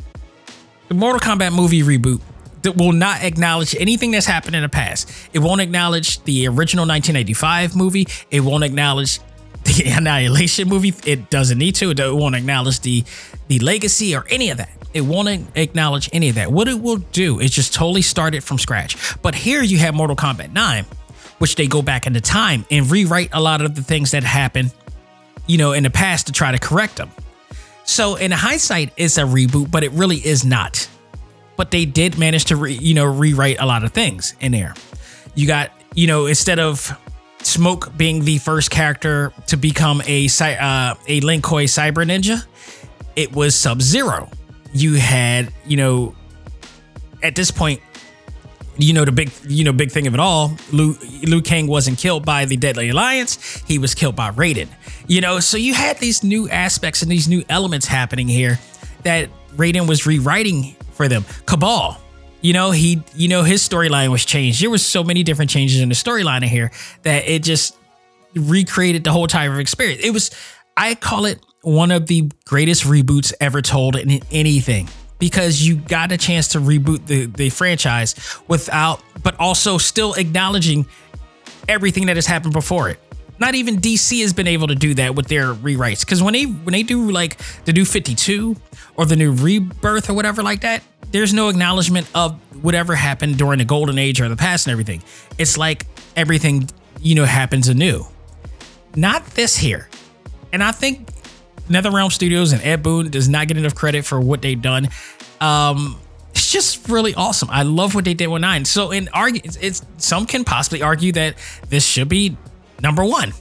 [0.87, 2.21] the Mortal Kombat movie reboot
[2.63, 5.11] that will not acknowledge anything that's happened in the past.
[5.33, 8.07] It won't acknowledge the original 1985 movie.
[8.31, 9.19] It won't acknowledge
[9.63, 10.93] the Annihilation movie.
[11.05, 11.91] It doesn't need to.
[11.91, 13.03] It won't acknowledge the
[13.47, 14.69] the legacy or any of that.
[14.93, 16.51] It won't acknowledge any of that.
[16.51, 18.97] What it will do is just totally start it from scratch.
[19.21, 20.85] But here you have Mortal Kombat 9,
[21.39, 24.73] which they go back into time and rewrite a lot of the things that happened,
[25.45, 27.11] you know, in the past to try to correct them.
[27.83, 30.89] So in hindsight, it's a reboot, but it really is not.
[31.55, 34.73] But they did manage to, re, you know, rewrite a lot of things in there.
[35.35, 36.95] You got, you know, instead of
[37.43, 42.45] Smoke being the first character to become a uh, a Lin Kuei cyber ninja,
[43.17, 44.29] it was Sub Zero.
[44.73, 46.15] You had, you know,
[47.23, 47.81] at this point,
[48.77, 51.97] you know the big you know big thing of it all Liu, Liu Kang wasn't
[51.97, 53.63] killed by the Deadly Alliance.
[53.65, 54.67] He was killed by Raiden.
[55.07, 58.59] You know so you had these new aspects and these new elements happening here
[59.01, 61.25] that Raiden was rewriting for them.
[61.47, 61.99] Cabal
[62.41, 64.61] you know he you know his storyline was changed.
[64.61, 67.75] There was so many different changes in the storyline in here that it just
[68.35, 70.03] recreated the whole type of experience.
[70.03, 70.29] It was
[70.75, 74.87] I call it one of the greatest reboots ever told in anything
[75.19, 78.15] because you got a chance to reboot the, the franchise
[78.47, 80.85] without, but also still acknowledging
[81.67, 82.99] everything that has happened before it.
[83.39, 85.99] Not even DC has been able to do that with their rewrites.
[86.01, 88.55] Because when they when they do like the new 52
[88.95, 90.81] or the new rebirth or whatever like that,
[91.11, 95.03] there's no acknowledgement of whatever happened during the golden age or the past and everything.
[95.37, 95.85] It's like
[96.15, 96.67] everything,
[96.99, 98.05] you know, happens anew.
[98.95, 99.87] Not this here.
[100.51, 101.09] And I think
[101.67, 104.89] NetherRealm Studios and Ed Boon does not get enough credit for what they've done.
[105.41, 105.99] Um,
[106.31, 107.49] it's just really awesome.
[107.51, 108.65] I love what they did with Nine.
[108.65, 111.35] So, in argue, it's, it's some can possibly argue that
[111.69, 112.37] this should be
[112.81, 113.33] number one.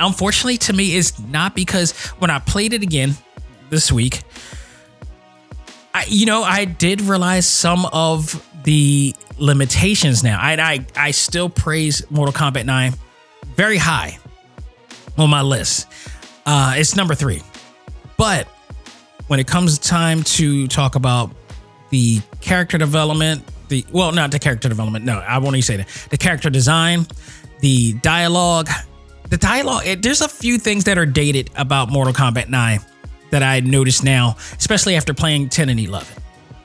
[0.00, 3.14] Unfortunately, to me, it's not because when I played it again
[3.70, 4.22] this week,
[5.94, 10.38] I, you know, I did realize some of the limitations now.
[10.40, 12.94] I, I, I still praise Mortal Kombat 9
[13.56, 14.18] very high
[15.16, 15.86] on my list.
[16.46, 17.42] Uh, it's number three.
[18.24, 18.48] But
[19.26, 21.30] when it comes time to talk about
[21.90, 25.04] the character development, the well, not the character development.
[25.04, 25.88] No, I won't even say that.
[26.08, 27.06] The character design,
[27.60, 28.70] the dialogue,
[29.28, 29.86] the dialogue.
[29.86, 32.80] It, there's a few things that are dated about Mortal Kombat 9
[33.28, 36.08] that I noticed now, especially after playing 10 and 11.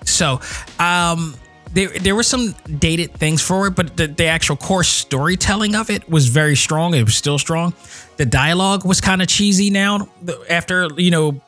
[0.05, 0.39] So,
[0.79, 1.35] um,
[1.73, 5.89] there, there were some dated things for it, but the, the actual core storytelling of
[5.89, 6.93] it was very strong.
[6.93, 7.73] It was still strong.
[8.15, 10.07] The dialogue was kind of cheesy now
[10.49, 11.41] after, you know,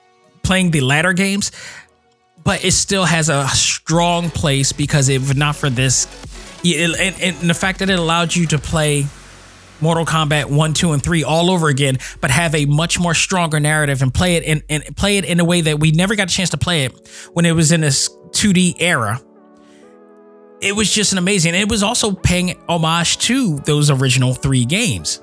[0.44, 1.52] playing the latter games,
[2.44, 6.08] but it still has a strong place because if not for this,
[6.64, 9.06] and, and the fact that it allowed you to play
[9.80, 13.60] Mortal Kombat 1, 2, and 3 all over again, but have a much more stronger
[13.60, 16.34] narrative and play it and play it in a way that we never got a
[16.34, 19.20] chance to play it when it was in this 2D era
[20.62, 21.56] it was just an amazing.
[21.56, 25.20] It was also paying homage to those original three games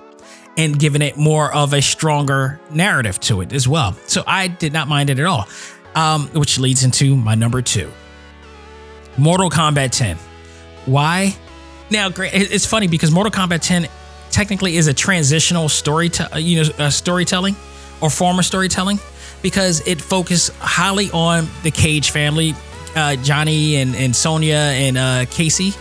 [0.59, 3.97] and giving it more of a stronger narrative to it as well.
[4.07, 5.49] So I did not mind it at all.
[5.95, 7.91] Um, which leads into my number two
[9.17, 10.17] Mortal Kombat 10.
[10.85, 11.35] Why?
[11.91, 12.11] Now.
[12.15, 13.89] It's funny because Mortal Kombat 10
[14.31, 17.57] technically is a transitional story, to, you know, uh, storytelling
[18.01, 18.99] or former storytelling
[19.43, 22.55] because it focused highly on the Cage family,
[22.95, 25.73] uh, Johnny and, and Sonya and uh, Casey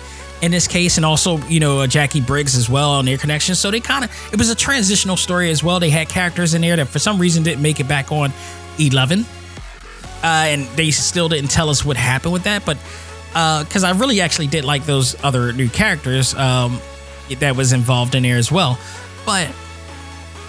[0.41, 3.55] in this case, and also you know uh, Jacqui Briggs as well on their connection.
[3.55, 5.79] So they kind of it was a transitional story as well.
[5.79, 8.31] They had characters in there that for some reason didn't make it back on
[8.79, 9.25] Eleven,
[10.23, 12.65] uh, and they still didn't tell us what happened with that.
[12.65, 12.77] But
[13.29, 16.79] because uh, I really actually did like those other new characters um,
[17.39, 18.79] that was involved in there as well.
[19.25, 19.47] But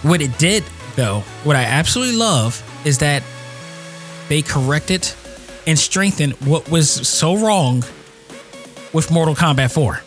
[0.03, 0.65] what it did
[0.97, 3.23] though, what I absolutely love is that
[4.29, 5.11] they corrected
[5.67, 7.85] and strengthened what was so wrong
[8.93, 10.03] with Mortal Kombat 4.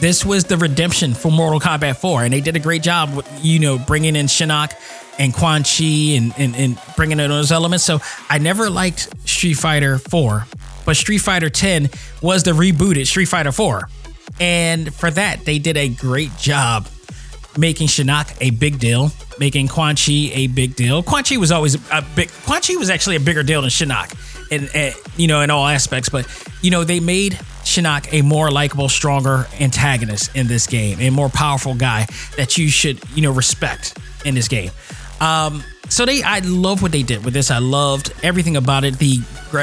[0.00, 3.58] This was the redemption for Mortal Kombat 4, and they did a great job you
[3.58, 4.72] know, bringing in Shinnok
[5.18, 7.84] and Quan Chi and, and, and bringing in those elements.
[7.84, 10.46] So I never liked Street Fighter 4,
[10.86, 11.90] but Street Fighter 10
[12.22, 13.88] was the rebooted Street Fighter 4.
[14.40, 16.86] And for that, they did a great job
[17.56, 21.02] making Shinnok a big deal, making Quan Chi a big deal.
[21.02, 22.30] Quan Chi was always a big.
[22.44, 24.14] Quan Chi was actually a bigger deal than Shinnok
[24.50, 26.08] in, in, you know, in all aspects.
[26.08, 26.26] But
[26.62, 27.38] you know, they made
[27.68, 32.06] Shinnok a more likable, stronger antagonist in this game, a more powerful guy
[32.38, 34.70] that you should, you know, respect in this game.
[35.20, 37.50] Um, so they, I love what they did with this.
[37.50, 38.98] I loved everything about it.
[38.98, 39.18] The,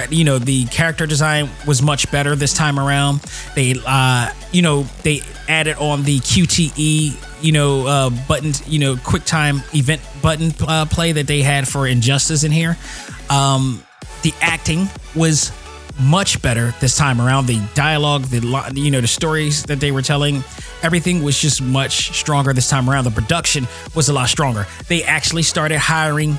[0.10, 3.22] you know, the character design was much better this time around.
[3.56, 8.98] They, uh, you know, they added on the QTE, you know, uh, button, you know,
[8.98, 12.78] quick time event button uh, play that they had for Injustice in here.
[13.32, 13.84] Um,
[14.24, 15.52] the acting was
[16.00, 17.46] much better this time around.
[17.46, 20.44] The dialogue, the you know, the stories that they were telling,
[20.82, 23.06] everything was just much stronger this time around.
[23.06, 24.68] The production was a lot stronger.
[24.88, 26.38] They actually started hiring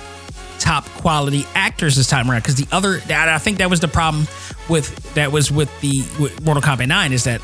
[0.58, 4.26] top quality actors this time around because the other, I think that was the problem
[4.68, 7.40] with that was with the with Mortal Kombat 9 is that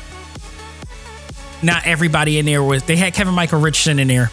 [1.61, 2.83] not everybody in there was.
[2.83, 4.29] They had Kevin Michael Richardson in there,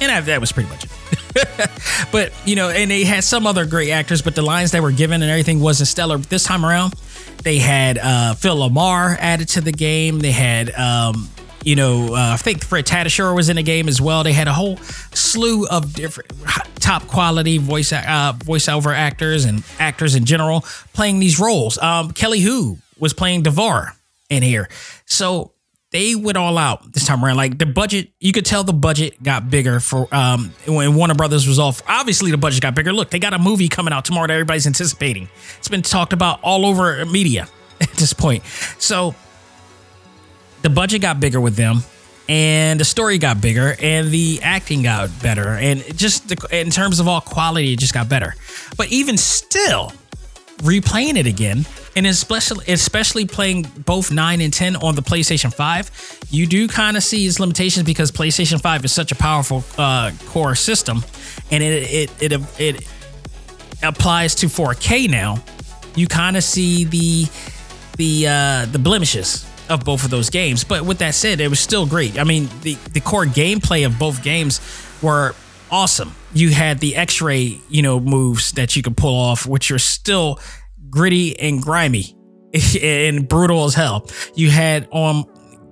[0.00, 0.97] and that was pretty much it.
[2.12, 4.92] but you know, and they had some other great actors, but the lines that were
[4.92, 6.18] given and everything wasn't stellar.
[6.18, 6.94] This time around,
[7.42, 10.20] they had uh, Phil LaMarr added to the game.
[10.20, 11.28] They had, um,
[11.64, 14.24] you know, uh, I think Fred Tatasciore was in the game as well.
[14.24, 16.32] They had a whole slew of different
[16.80, 21.78] top quality voice uh, voiceover actors and actors in general playing these roles.
[21.78, 23.94] Um, Kelly Hu was playing D'Vorah
[24.30, 24.68] in here,
[25.06, 25.52] so
[25.90, 27.36] they went all out this time around.
[27.36, 31.46] Like the budget, you could tell the budget got bigger for um when Warner Brothers
[31.46, 31.82] was off.
[31.88, 32.92] Obviously, the budget got bigger.
[32.92, 35.28] Look, they got a movie coming out tomorrow that everybody's anticipating.
[35.58, 37.48] It's been talked about all over media
[37.80, 38.44] at this point.
[38.78, 39.14] So
[40.62, 41.78] the budget got bigger with them,
[42.28, 47.00] and the story got bigger, and the acting got better, and just the, in terms
[47.00, 48.34] of all quality, it just got better.
[48.76, 49.92] But even still,
[50.58, 51.64] replaying it again
[51.98, 56.96] and especially especially playing both 9 and 10 on the PlayStation 5 you do kind
[56.96, 61.04] of see its limitations because PlayStation 5 is such a powerful uh, core system.
[61.50, 62.88] And it it it, it
[63.82, 65.42] applies to 4K now.
[65.94, 67.26] You kind of see the
[67.96, 70.64] the uh, the blemishes of both of those games.
[70.64, 72.18] But with that said it was still great.
[72.18, 74.60] I mean the the core gameplay of both games
[75.00, 75.34] were
[75.70, 76.14] awesome.
[76.34, 80.40] You had the X-ray, you know, moves that you could pull off, which are still
[80.90, 82.16] gritty and grimy
[82.82, 84.08] and brutal as hell.
[84.34, 85.24] You had on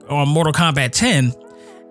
[0.09, 1.35] on Mortal Kombat 10,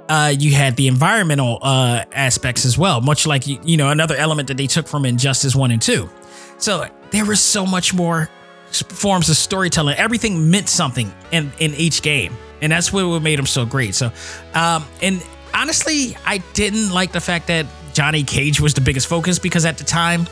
[0.07, 4.47] uh, you had the environmental uh, aspects as well, much like you, know another element
[4.47, 6.09] that they took from Injustice One and Two.
[6.57, 8.29] So there was so much more
[8.71, 9.95] forms of storytelling.
[9.97, 13.95] Everything meant something in in each game, and that's what made them so great.
[13.95, 14.11] So,
[14.53, 15.23] um, and
[15.53, 19.77] honestly, I didn't like the fact that Johnny Cage was the biggest focus because at
[19.77, 20.27] the time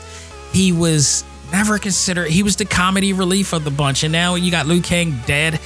[0.52, 1.24] he was
[1.54, 4.02] never considered he was the comedy relief of the bunch.
[4.02, 5.60] And now you got Liu Kang dead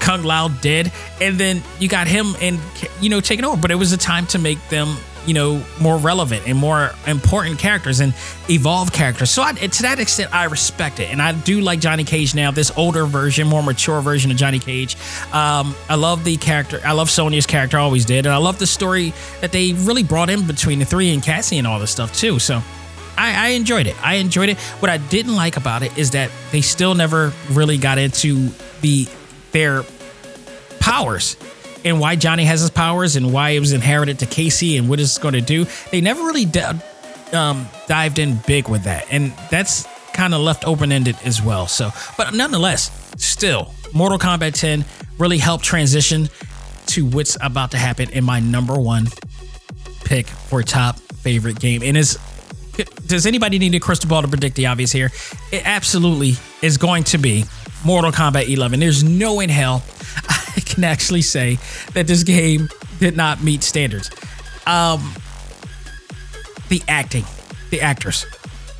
[0.00, 2.58] Kung Lao dead and then you got him and
[3.00, 3.60] you know taking over.
[3.60, 4.96] But it was a time to make them
[5.26, 8.14] you know more relevant and more important characters and
[8.48, 9.30] evolve characters.
[9.30, 11.10] So I, to that extent i respect it.
[11.10, 14.58] And i do like johnny cage now this older version more mature version of johnny
[14.58, 14.96] cage.
[15.32, 18.26] Um, i love the character i love sonya's character I always did.
[18.26, 21.58] And i love the story that they really brought in between the three and cassie
[21.58, 22.38] and all this stuff too.
[22.38, 22.62] So
[23.16, 23.96] I, I enjoyed it.
[24.04, 24.58] I enjoyed it.
[24.80, 28.50] What I didn't like about it is that they still never really got into
[28.80, 29.08] the
[29.52, 29.84] their
[30.80, 31.36] powers
[31.84, 34.98] and why Johnny has his powers and why it was inherited to Casey and what
[34.98, 35.66] it's going to do.
[35.90, 36.60] They never really d-
[37.32, 41.66] um, dived in big with that, and that's kind of left open ended as well.
[41.66, 44.84] So, but nonetheless, still, Mortal Kombat 10
[45.18, 46.28] really helped transition
[46.86, 49.08] to what's about to happen in my number one
[50.04, 52.16] pick for top favorite game, and it's
[53.06, 55.10] does anybody need a crystal ball to predict the obvious here?
[55.52, 57.44] It absolutely is going to be
[57.84, 58.80] Mortal Kombat 11.
[58.80, 59.82] There's no in hell
[60.28, 61.58] I can actually say
[61.92, 62.68] that this game
[62.98, 64.10] did not meet standards.
[64.66, 65.14] Um,
[66.68, 67.24] the acting,
[67.70, 68.26] the actors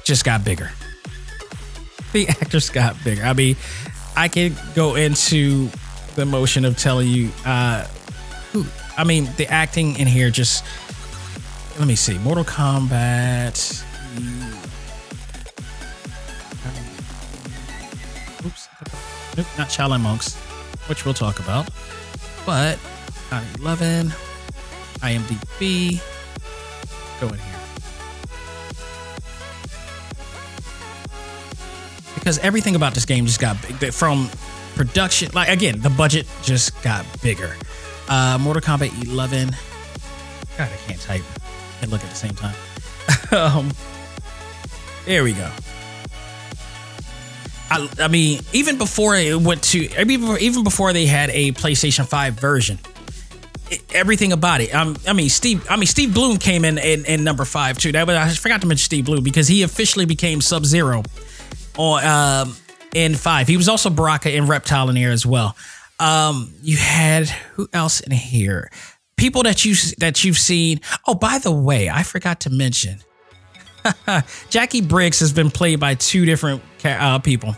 [0.05, 0.71] just got bigger.
[2.13, 3.23] The actors got bigger.
[3.23, 3.57] I mean,
[4.17, 5.69] I can go into
[6.15, 7.85] the motion of telling you, uh,
[8.53, 8.65] who,
[8.97, 10.65] I mean, the acting in here just
[11.79, 12.19] let me see.
[12.19, 13.85] Mortal Kombat.
[18.45, 18.69] Oops.
[19.37, 20.37] Nope, not Shaolin Monks,
[20.87, 21.69] which we'll talk about.
[22.47, 22.79] But
[23.59, 24.13] 11,
[25.01, 26.01] IMDb.
[27.21, 27.55] Go in here.
[32.15, 33.93] Because everything about this game just got big.
[33.93, 34.31] From
[34.77, 37.57] production, like again, the budget just got bigger.
[38.09, 39.51] Uh, Mortal Kombat 11.
[40.57, 41.23] God, I can't type
[41.85, 42.57] and look at the same time.
[43.33, 43.73] um,
[45.07, 45.51] there we go.
[47.71, 52.35] I, I mean, even before it went to, even before they had a PlayStation 5
[52.35, 52.79] version,
[53.71, 54.75] it, everything about it.
[54.75, 55.67] Um, I mean, Steve.
[55.71, 57.93] I mean, Steve Blum came in, in in number five too.
[57.93, 61.03] That was I forgot to mention Steve Blum because he officially became Sub Zero
[61.79, 62.57] on um,
[62.95, 63.49] in five.
[63.49, 65.57] He was also Baraka in Reptile in here as well.
[65.99, 68.71] Um, you had who else in here?
[69.17, 70.81] People that you that you've seen.
[71.07, 72.99] Oh, by the way, I forgot to mention.
[73.85, 77.55] Jacqui Briggs has been played by two different uh, people,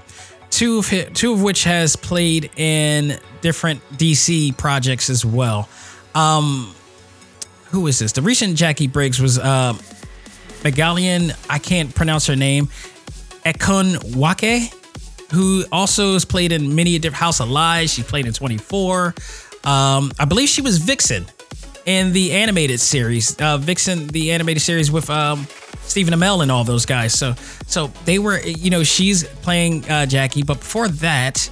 [0.50, 5.68] two of his, two of which has played in different DC projects as well.
[6.14, 6.74] Um,
[7.66, 8.12] who is this?
[8.12, 9.74] The recent Jacqui Briggs was uh,
[10.62, 11.36] Megalyn.
[11.48, 12.66] I can't pronounce her name.
[13.44, 14.74] Ekunwake,
[15.32, 17.92] who also has played in many different House of Lies.
[17.92, 19.14] She played in 24.
[19.64, 21.26] Um, I believe she was Vixen
[21.86, 25.46] in the animated series, uh, Vixen, the animated series with um,
[25.82, 27.16] Stephen Amell and all those guys.
[27.16, 27.34] So,
[27.66, 31.48] so they were, you know, she's playing uh, Jacqui, but before that,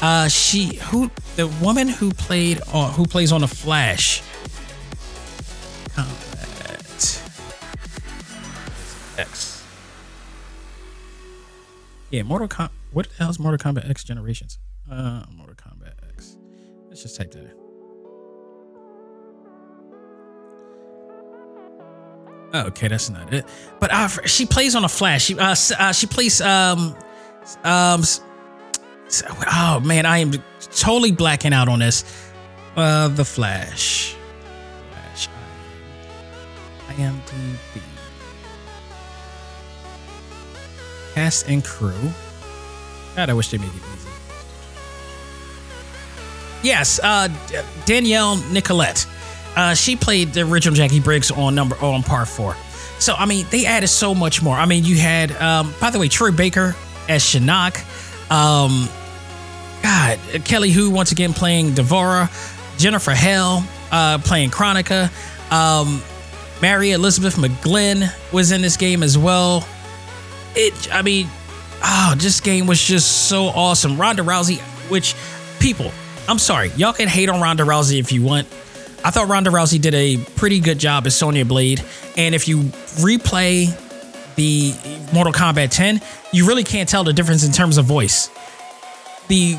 [0.00, 4.22] uh, she who the woman who played on, who plays on the Flash.
[5.88, 6.40] Kombat
[9.18, 9.64] X.
[12.10, 12.70] Yeah, Mortal Kombat.
[12.92, 14.58] What the hell's Mortal Kombat X Generations?
[14.90, 16.36] Uh, Mortal Kombat X.
[16.88, 17.59] Let's just type that in.
[22.52, 23.46] Okay, that's not it.
[23.78, 25.24] But uh, she plays on a Flash.
[25.24, 26.96] She uh, uh she plays um
[27.64, 28.02] um.
[29.52, 30.32] Oh man, I am
[30.72, 32.04] totally blacking out on this.
[32.76, 34.14] Uh, the Flash.
[34.90, 35.28] Flash.
[36.88, 37.82] IMDb.
[41.14, 42.10] Cast and crew.
[43.16, 44.08] God, I wish they made it easy.
[46.62, 47.28] Yes, uh,
[47.84, 49.06] Danielle Nicolet.
[49.56, 52.56] Uh, she played the original Jacqui Briggs on number on part four.
[52.98, 54.56] So I mean, they added so much more.
[54.56, 56.76] I mean, you had, um, by the way, Troy Baker
[57.08, 57.80] as Shinnok.
[58.30, 58.88] Um,
[59.82, 62.30] God, Kelly Hu once again playing D'Vorah,
[62.78, 65.10] Jennifer Hale uh, playing Kronika.
[65.52, 66.02] Um,
[66.62, 69.66] Mary Elizabeth McGlynn was in this game as well.
[70.54, 71.28] It, I mean,
[71.82, 74.00] oh, this game was just so awesome.
[74.00, 74.60] Ronda Rousey,
[74.90, 75.14] which
[75.58, 75.90] people,
[76.28, 78.46] I'm sorry, y'all can hate on Ronda Rousey if you want.
[79.04, 81.82] I thought Ronda Rousey did a pretty good job as Sonya Blade.
[82.16, 82.58] And if you
[83.00, 83.68] replay
[84.34, 84.74] the
[85.12, 86.00] Mortal Kombat 10,
[86.32, 88.28] you really can't tell the difference in terms of voice.
[89.28, 89.56] The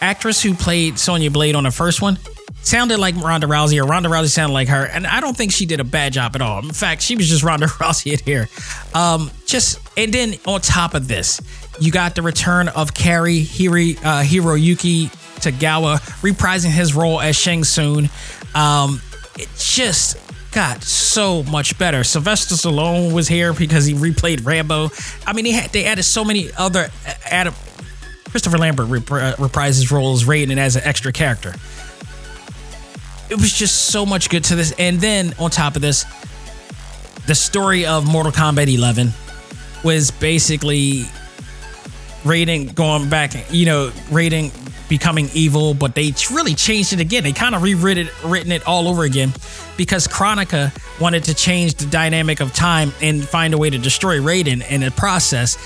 [0.00, 2.18] actress who played Sonya Blade on the first one
[2.62, 5.66] sounded like Ronda Rousey, or Ronda Rousey sounded like her, and I don't think she
[5.66, 6.58] did a bad job at all.
[6.60, 8.48] In fact, she was just Ronda Rousey in here.
[8.94, 11.40] Um, just and then on top of this,
[11.80, 15.10] you got the return of Cary Hiri, uh, Hiroyuki
[15.40, 18.08] Tagawa reprising his role as Shang Tsung.
[18.54, 19.00] Um,
[19.38, 20.18] it just
[20.52, 22.04] got so much better.
[22.04, 24.90] Sylvester Stallone was here because he replayed Rambo.
[25.26, 26.88] I mean, they had they added so many other
[27.24, 27.54] added.
[28.30, 31.52] Christopher Lambert rep- reprised his role as Raiden as an extra character.
[33.28, 36.04] It was just so much good to this, and then on top of this,
[37.26, 39.12] the story of Mortal Kombat 11
[39.84, 41.06] was basically
[42.22, 44.52] Raiden going back, you know, Raiden
[44.88, 47.22] becoming evil, but they really changed it again.
[47.22, 49.32] They kind of rewritten it, written it all over again
[49.76, 54.18] because Kronika wanted to change the dynamic of time and find a way to destroy
[54.18, 55.56] Raiden in the process.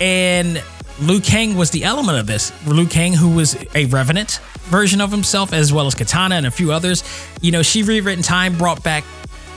[0.00, 0.62] And
[1.00, 2.52] Liu Kang was the element of this.
[2.66, 6.50] Liu Kang, who was a revenant version of himself, as well as Katana and a
[6.50, 7.04] few others.
[7.40, 9.04] You know, she rewritten time, brought back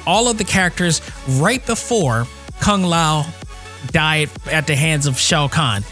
[0.06, 2.28] all of the characters right before
[2.60, 3.26] Kung Lao
[3.92, 5.84] died at the hands of Shao Kahn.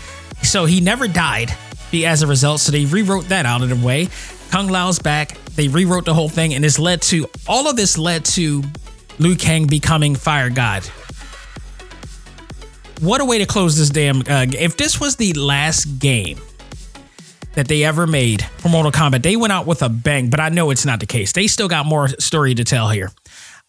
[0.44, 1.54] So he never died
[1.94, 2.62] as a result.
[2.62, 4.10] So they rewrote that out of the way.
[4.52, 5.38] Kung Lao's back.
[5.56, 8.64] They rewrote the whole thing, and this led to all of this led to
[9.18, 10.86] Liu Kang becoming Fire God.
[13.02, 14.22] What a way to close this damn.
[14.22, 16.40] Uh, if this was the last game
[17.56, 20.30] that they ever made for Mortal Kombat, they went out with a bang.
[20.30, 21.34] But I know it's not the case.
[21.34, 23.12] They still got more story to tell here.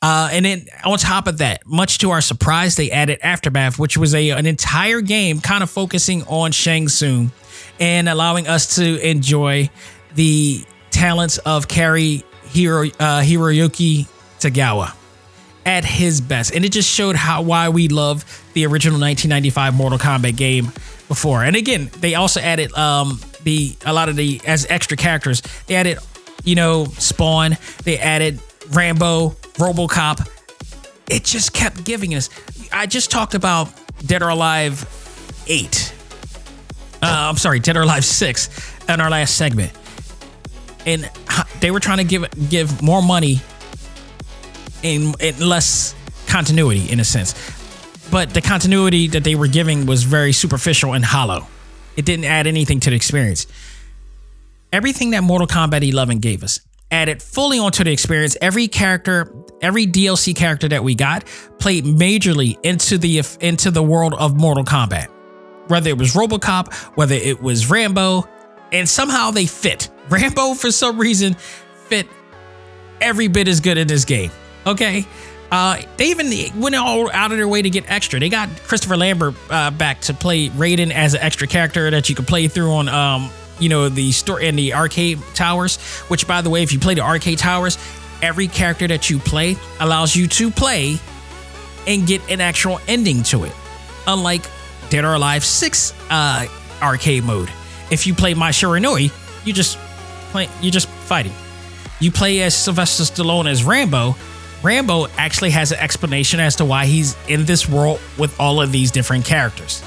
[0.03, 3.99] Uh, and then on top of that, much to our surprise, they added Aftermath, which
[3.99, 7.33] was a an entire game kind of focusing on Shang Tsung
[7.79, 9.69] and allowing us to enjoy
[10.15, 14.09] the talents of Cary Hiro, uh, Hiroyuki
[14.39, 14.95] Tagawa
[15.67, 16.55] at his best.
[16.55, 18.25] And it just showed how why we love
[18.55, 20.67] the original 1995 Mortal Kombat game
[21.09, 21.45] before.
[21.45, 25.43] And again, they also added um, the a lot of the as extra characters.
[25.67, 25.99] They added,
[26.45, 27.59] you know, Spawn.
[27.85, 28.41] They added
[28.73, 30.29] Rambo, RoboCop.
[31.09, 32.31] It just kept giving us.
[32.73, 33.69] I just talked about
[34.07, 34.87] Dead or Alive
[35.47, 35.95] 8.
[37.03, 39.73] Uh, I'm sorry, Dead or Alive 6 in our last segment.
[40.87, 41.11] And
[41.61, 43.41] they were trying to give give more money
[44.83, 45.95] in, in less
[46.27, 47.35] continuity in a sense.
[48.11, 51.47] But the continuity that they were giving was very superficial and hollow.
[51.97, 53.47] It didn't add anything to the experience.
[54.73, 56.61] Everything that Mortal Kombat 11 gave us
[56.91, 58.37] added fully onto the experience.
[58.41, 61.25] Every character, every DLC character that we got
[61.59, 65.09] played majorly into the into the world of Mortal Kombat.
[65.69, 68.29] Whether it was RoboCop, whether it was Rambo,
[68.73, 69.89] and somehow they fit.
[70.09, 71.35] Rambo for some reason
[71.87, 72.07] fit
[73.01, 74.31] every bit as good in this game.
[74.67, 75.07] Okay.
[75.51, 76.31] Uh, they even
[76.61, 78.21] went all out of their way to get extra.
[78.21, 82.15] They got Christopher Lambert uh, back to play Raiden as an extra character that you
[82.15, 83.31] could play through on, um,
[83.61, 85.77] you know, the store and the arcade towers.
[86.09, 87.79] Which, by the way, if you play the arcade towers,
[88.23, 90.99] every character that you play allows you to play
[91.87, 93.53] and get an actual ending to it.
[94.07, 94.43] Unlike
[94.89, 96.47] Dead or Alive 6 uh,
[96.83, 97.51] arcade mode,
[97.91, 99.13] if you play Mai Shiranui,
[99.47, 99.79] you just
[100.31, 101.33] play, you're just fighting.
[102.01, 104.17] You play as Sylvester Stallone as Rambo
[104.63, 108.73] Rambo actually has an explanation as to why he's in this world with all of
[108.73, 109.83] these different characters.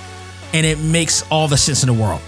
[0.52, 2.22] And it makes all the sense in the world.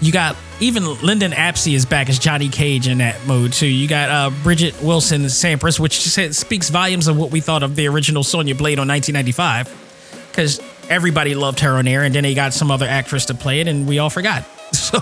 [0.00, 3.66] You got even Linden Ashby is back as Johnny Cage in that mode too.
[3.66, 5.98] You got uh, Bridgette Wilson Sampras, which
[6.34, 10.28] speaks volumes of what we thought of the original Sonya Blade on 1995.
[10.30, 13.60] Because everybody loved her on air, and then they got some other actress to play
[13.60, 14.44] it, and we all forgot.
[14.70, 14.98] So,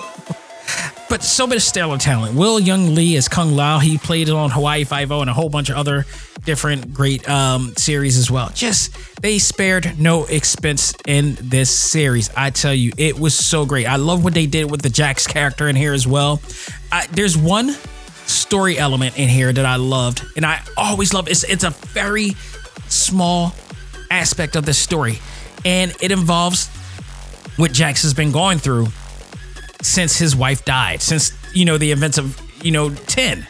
[1.08, 2.34] but so much stellar talent.
[2.34, 3.78] Will Yun Lee as Kung Lao.
[3.78, 6.04] He played on Hawaii Five O and a whole bunch of other
[6.44, 8.50] different great um, series as well.
[8.54, 12.30] Just they spared no expense in this series.
[12.36, 13.86] I tell you, it was so great.
[13.86, 16.40] I love what they did with the Jax character in here as well.
[16.90, 17.74] I, there's one
[18.26, 21.28] story element in here that I loved, and I always love.
[21.28, 22.30] It's it's a very
[22.88, 23.54] small
[24.10, 25.18] aspect of this story,
[25.64, 26.68] and it involves
[27.56, 28.88] what Jax has been going through
[29.86, 33.46] since his wife died, since you know the events of you know ten,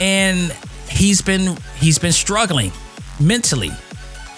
[0.00, 0.52] and
[0.88, 2.72] he's been he's been struggling
[3.18, 3.70] mentally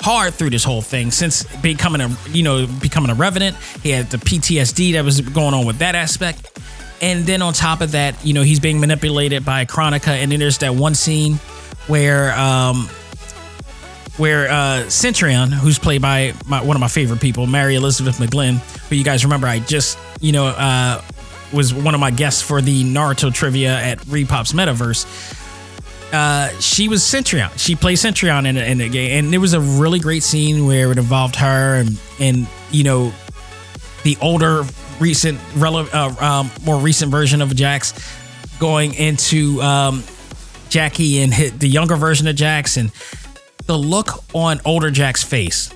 [0.00, 3.56] hard through this whole thing since becoming a you know becoming a revenant.
[3.82, 6.48] He had the PTSD that was going on with that aspect.
[7.00, 10.38] And then on top of that, you know, he's being manipulated by Kronika And then
[10.38, 11.34] there's that one scene
[11.88, 12.88] where um
[14.18, 18.58] where uh Centurion, who's played by my, one of my favorite people, Mary Elizabeth McGlynn,
[18.88, 21.02] who you guys remember I just, you know, uh
[21.52, 25.04] was one of my guests for the Naruto trivia at Repop's Metaverse.
[26.12, 27.50] Uh, she was Centurion.
[27.56, 30.92] She played Centurion in, in the game, and there was a really great scene where
[30.92, 33.12] it involved her and and you know
[34.02, 34.64] the older,
[34.98, 37.94] recent, uh, um, more recent version of Jax
[38.58, 40.00] going into um,
[40.68, 42.90] Jacqui and hit the younger version of Jax, and
[43.66, 45.72] the look on older Jack's face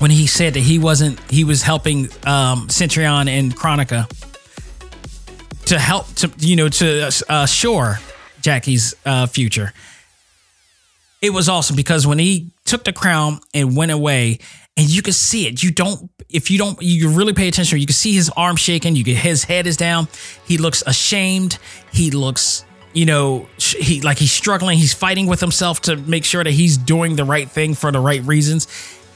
[0.00, 4.08] when he said that he wasn't, he was helping um, Centurion and Kronika
[5.66, 7.10] to help to you know to uh,
[7.44, 8.00] assure
[8.40, 9.72] Jacqui's uh, future.
[11.22, 14.38] It was awesome because when he took the crown and went away,
[14.76, 15.62] and you could see it.
[15.62, 17.78] You don't, if you don't, you really pay attention.
[17.78, 18.96] You can see his arm shaking.
[18.96, 20.08] You can, his head is down.
[20.46, 21.58] He looks ashamed.
[21.92, 22.64] He looks,
[22.94, 24.78] you know, he like he's struggling.
[24.78, 28.00] He's fighting with himself to make sure that he's doing the right thing for the
[28.00, 28.68] right reasons,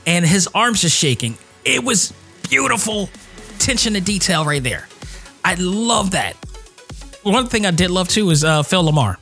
[0.06, 1.36] and his arms just shaking.
[1.64, 2.12] It was
[2.48, 3.08] beautiful
[3.56, 4.88] attention to detail right there.
[5.44, 6.36] I love that
[7.24, 9.16] one thing I did love too is uh, Phil LaMarr.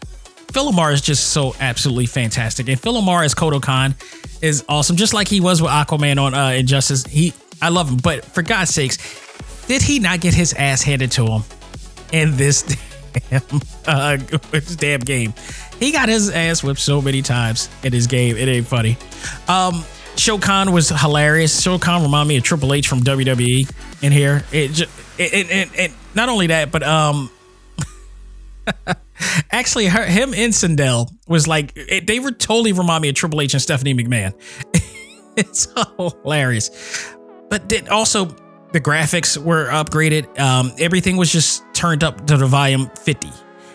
[0.52, 3.94] Phil LaMarr is just so absolutely fantastic, and Phil LaMarr as Kotal Kahn
[4.42, 7.04] is awesome, just like he was with Aquaman on uh, Injustice.
[7.06, 7.32] He,
[7.62, 8.98] I love him, but for God's sakes,
[9.66, 11.42] did he not get his ass handed to him
[12.12, 12.62] in this
[13.30, 13.42] damn,
[13.86, 14.16] uh,
[14.50, 15.32] this damn game?
[15.78, 18.36] He got his ass whipped so many times in his game.
[18.36, 18.98] It ain't funny.
[19.48, 19.84] Um,
[20.16, 21.62] Shao Kahn was hilarious.
[21.62, 23.70] Shao Kahn reminded me of Triple H from WWE
[24.02, 24.44] in here.
[24.52, 27.30] It, just, it, it, it, it not only that, but um
[29.50, 33.40] Actually, her, him and Sindel was like it, they were totally remind me of Triple
[33.40, 34.34] H and Stephanie McMahon.
[35.36, 37.14] it's hilarious,
[37.48, 38.26] but then also
[38.72, 40.38] the graphics were upgraded.
[40.38, 43.28] Um, everything was just turned up to the volume 50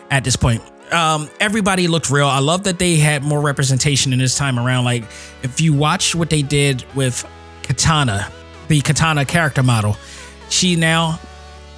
[0.10, 0.62] at this point.
[0.92, 2.28] Um, everybody looked real.
[2.28, 4.86] I love that they had more representation in this time around.
[4.86, 5.04] Like,
[5.44, 7.26] if you watch what they did with
[7.64, 8.32] Katana,
[8.68, 9.98] the Katana character model,
[10.50, 11.20] she now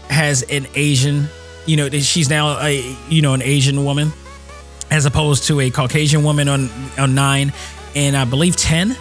[0.09, 1.27] has an Asian
[1.69, 4.11] you know, she's now a you know an Asian woman
[4.89, 7.53] as opposed to a Caucasian woman on on nine
[7.95, 8.97] and I believe ten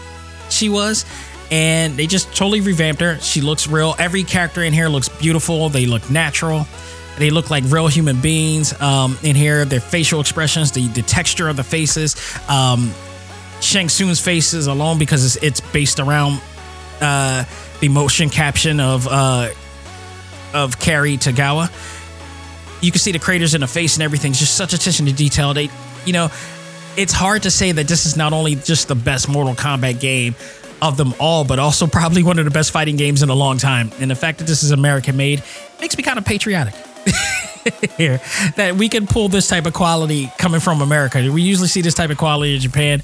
[0.51, 1.07] she was.
[1.51, 3.19] And they just totally revamped her.
[3.21, 3.95] She looks real.
[3.99, 5.71] Every character in here looks beautiful.
[5.71, 6.67] They look natural.
[7.19, 9.65] They look like real human beings um, in here.
[9.65, 12.17] Their facial expressions, the, the texture of the faces.
[12.49, 12.93] Um,
[13.61, 16.41] Shang Tsung's faces alone because it's, it's based around
[17.01, 17.45] uh,
[17.81, 19.51] the motion caption of uh,
[20.55, 21.71] of Cary Tagawa
[22.81, 24.31] you can see the craters in the face and everything.
[24.31, 25.55] It's Just such attention to detail.
[25.55, 25.69] They,
[26.05, 26.31] you know,
[26.97, 30.35] it's hard to say that this is not only just the best Mortal Kombat game
[30.81, 33.59] of them all, but also probably one of the best fighting games in a long
[33.59, 33.91] time.
[34.01, 35.43] And the fact that this is American made
[35.81, 36.75] makes me kind of patriotic.
[37.97, 38.21] Here,
[38.57, 41.31] that we can pull this type of quality coming from America.
[41.31, 43.03] We usually see this type of quality in Japan.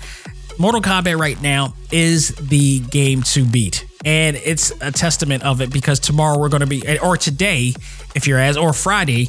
[0.59, 3.87] Mortal Kombat right now is the game to beat.
[4.05, 7.75] And it's a testament of it because tomorrow we're going to be, or today,
[8.15, 9.29] if you're as, or Friday,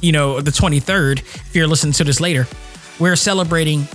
[0.00, 2.46] you know, the 23rd, if you're listening to this later,
[2.98, 3.88] we're celebrating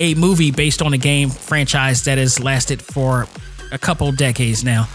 [0.00, 3.26] a movie based on a game franchise that has lasted for
[3.72, 4.88] a couple decades now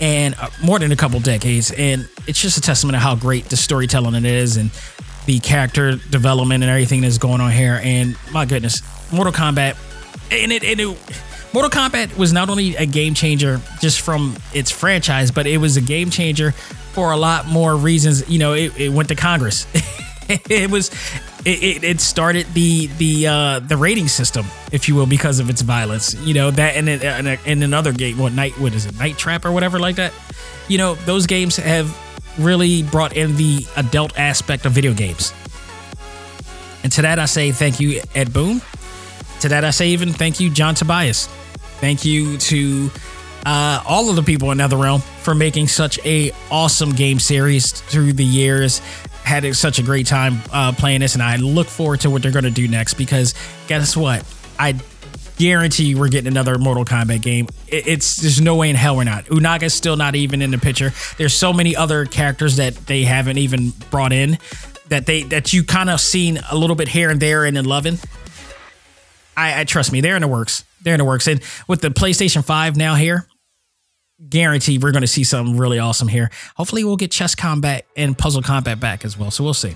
[0.00, 3.44] and uh, more than a couple decades and it's just a testament of how great
[3.46, 4.70] the storytelling it is and
[5.26, 8.82] the character development and everything that's going on here and my goodness
[9.12, 9.76] mortal kombat
[10.30, 10.86] and it, and it
[11.52, 15.76] mortal kombat was not only a game changer just from its franchise but it was
[15.76, 16.52] a game changer
[16.96, 18.26] for a lot more reasons.
[18.26, 19.66] You know, it, it went to Congress.
[20.48, 20.90] it was
[21.46, 25.62] it, it, started the the uh, the rating system, if you will, because of its
[25.62, 26.14] violence.
[26.14, 28.58] You know that, and in, in another game, what night?
[28.58, 28.98] What is it?
[28.98, 30.12] Night Trap or whatever like that.
[30.68, 31.96] You know, those games have
[32.38, 35.32] really brought in the adult aspect of video games.
[36.82, 38.60] And to that, I say thank you, Ed Boon.
[39.40, 41.26] To that, I say even thank you, John Tobias.
[41.80, 42.90] Thank you to
[43.44, 48.14] uh, all of the people in NetherRealm for making such a awesome game series through
[48.14, 48.80] the years.
[49.26, 52.30] Had such a great time uh, playing this, and I look forward to what they're
[52.30, 52.94] going to do next.
[52.94, 53.34] Because
[53.66, 54.24] guess what?
[54.56, 54.80] I
[55.36, 57.48] guarantee we're getting another Mortal Kombat game.
[57.66, 59.28] It's there's no way in hell we're not.
[59.30, 60.92] Onaga's still not even in the picture.
[61.18, 64.38] There's so many other characters that they haven't even brought in
[64.88, 67.64] that they that you kind of seen a little bit here and there and in
[67.64, 67.98] loving.
[69.36, 70.64] I, I trust me, they're in the works.
[70.82, 73.26] They're in the works, and with the PlayStation Five now here,
[74.28, 76.30] guarantee we're going to see something really awesome here.
[76.56, 79.30] Hopefully, we'll get Chess Kombat and Puzzle Kombat back as well.
[79.30, 79.74] So we'll see.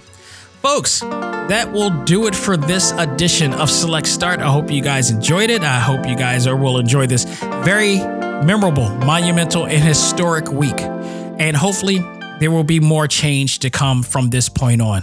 [0.63, 4.41] Folks, that will do it for this edition of Select Start.
[4.41, 5.63] I hope you guys enjoyed it.
[5.63, 10.79] I hope you guys will enjoy this very memorable, monumental, and historic week.
[10.79, 11.99] And hopefully,
[12.41, 15.03] there will be more change to come from this point on.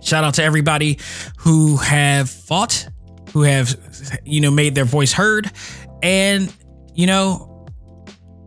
[0.00, 1.00] Shout out to everybody
[1.38, 2.88] who have fought,
[3.32, 3.76] who have,
[4.24, 5.50] you know, made their voice heard,
[6.04, 6.52] and,
[6.94, 7.55] you know,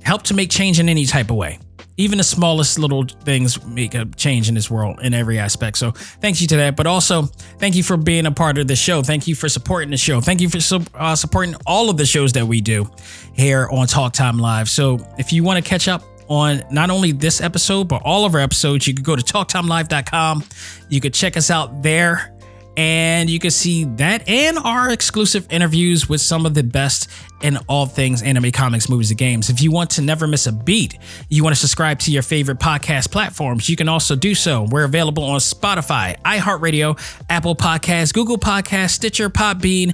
[0.10, 1.60] helped to make change in any type of way
[2.00, 5.78] even the smallest little things make a change in this world in every aspect.
[5.78, 6.78] So thank you to that.
[6.78, 7.24] But also
[7.60, 9.04] thank you for being a part of the show.
[9.04, 10.22] Thank you for supporting the show.
[10.22, 12.90] Thank you for uh, supporting all of the shows that we do
[13.34, 14.70] here on Talk Time Live.
[14.70, 18.34] So if you want to catch up on not only this episode, but all of
[18.34, 20.46] our episodes, you could go to talktimelive.com.
[20.88, 22.34] You could check us out there
[22.80, 27.10] and you can see that and our exclusive interviews with some of the best
[27.42, 29.50] in all things anime, comics, movies, and games.
[29.50, 30.98] If you want to never miss a beat,
[31.28, 34.66] you want to subscribe to your favorite podcast platforms, you can also do so.
[34.72, 36.98] We're available on Spotify, iHeartRadio,
[37.30, 39.94] Apple Podcasts, Google Podcasts, Stitcher, Podbean,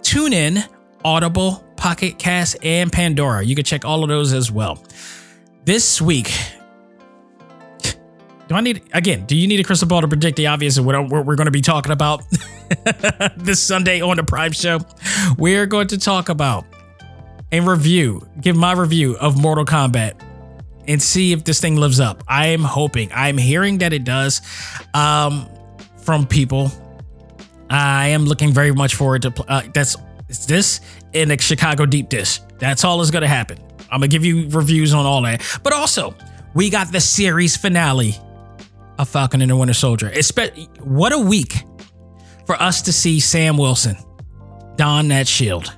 [0.00, 0.68] TuneIn,
[1.04, 3.44] Audible, Pocket Cast, and Pandora.
[3.44, 4.82] You can check all of those as well.
[5.64, 6.32] This week,
[8.48, 9.26] do I need again?
[9.26, 11.50] Do you need a crystal ball to predict the obvious of what, we're going to
[11.50, 12.22] be talking about
[13.36, 14.80] this Sunday on the Prime Show?
[15.36, 16.64] We're going to talk about
[17.52, 20.14] and review, give my review of Mortal Kombat,
[20.86, 22.24] and see if this thing lives up.
[22.26, 23.10] I am hoping.
[23.12, 24.40] I'm hearing that it does
[24.94, 25.46] um,
[25.98, 26.72] from people.
[27.68, 29.44] I am looking very much forward to.
[29.46, 29.96] Uh, that's
[30.46, 30.80] this
[31.12, 32.40] in a Chicago deep dish.
[32.58, 33.58] That's all is going to happen.
[33.90, 36.14] I'm gonna give you reviews on all that, but also
[36.54, 38.14] we got the series finale
[38.98, 40.12] a Falcon and a Winter Soldier.
[40.80, 41.62] what a week
[42.46, 43.96] for us to see Sam Wilson
[44.76, 45.74] don that shield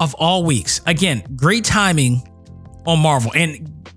[0.00, 0.80] of all weeks.
[0.86, 2.28] Again, great timing
[2.86, 3.32] on Marvel.
[3.34, 3.88] And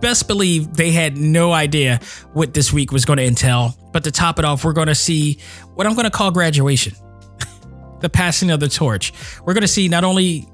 [0.00, 2.00] best believe they had no idea
[2.32, 3.76] what this week was going to entail.
[3.92, 5.38] But to top it off, we're going to see
[5.74, 6.94] what I'm going to call graduation
[8.00, 9.12] the passing of the torch.
[9.44, 10.48] We're going to see not only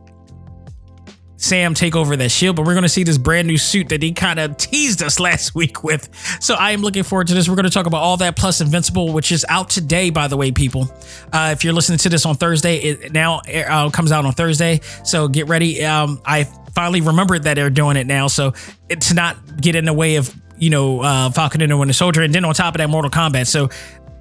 [1.37, 4.03] Sam take over that shield, but we're going to see this brand new suit that
[4.03, 6.09] he kind of teased us last week with.
[6.41, 7.49] So I am looking forward to this.
[7.49, 10.37] We're going to talk about all that plus Invincible, which is out today, by the
[10.37, 10.91] way, people.
[11.33, 14.81] Uh, if you're listening to this on Thursday, it now uh, comes out on Thursday.
[15.05, 15.85] So get ready.
[15.85, 16.45] Um, I
[16.75, 18.53] finally remembered that they're doing it now, so
[18.89, 21.95] it, to not get in the way of you know uh, Falcon and the Winter
[21.95, 23.47] Soldier, and then on top of that, Mortal Kombat.
[23.47, 23.71] So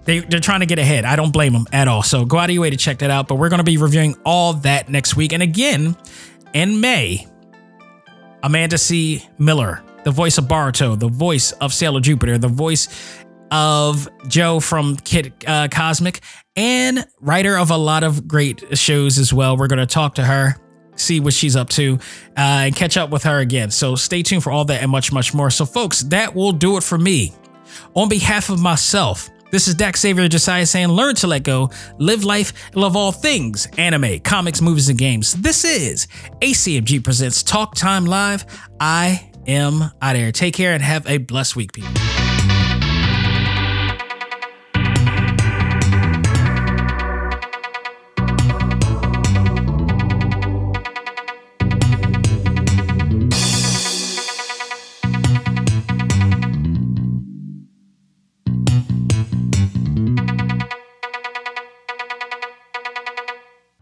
[0.05, 1.03] they, they're trying to get ahead.
[1.03, 2.03] I don't blame them at all.
[2.03, 3.27] So go out of your way to check that out.
[3.27, 5.33] But we're going to be reviewing all that next week.
[5.33, 5.97] And again,
[6.55, 7.27] in May,
[8.41, 9.21] Amanda C.
[9.37, 12.87] Miller, the voice of Boruto, the voice of Sailor Jupiter, the voice
[13.51, 16.21] of Jo from Kid uh, Cosmic,
[16.55, 19.57] and writer of a lot of great shows as well.
[19.57, 20.55] We're going to talk to her,
[20.95, 21.99] see what she's up to,
[22.37, 23.69] uh, and catch up with her again.
[23.69, 25.49] So stay tuned for all that and much, much more.
[25.49, 27.33] So, folks, that will do it for me.
[27.95, 32.23] On behalf of myself, this is Dak Xavier Josiah saying, learn to let go, live
[32.23, 35.33] life, love all things anime, comics, movies, and games.
[35.33, 36.07] This is
[36.41, 38.45] ACMG Presents Talk Time Live.
[38.79, 40.31] I am out of here.
[40.31, 41.93] Take care and have a blessed week, people.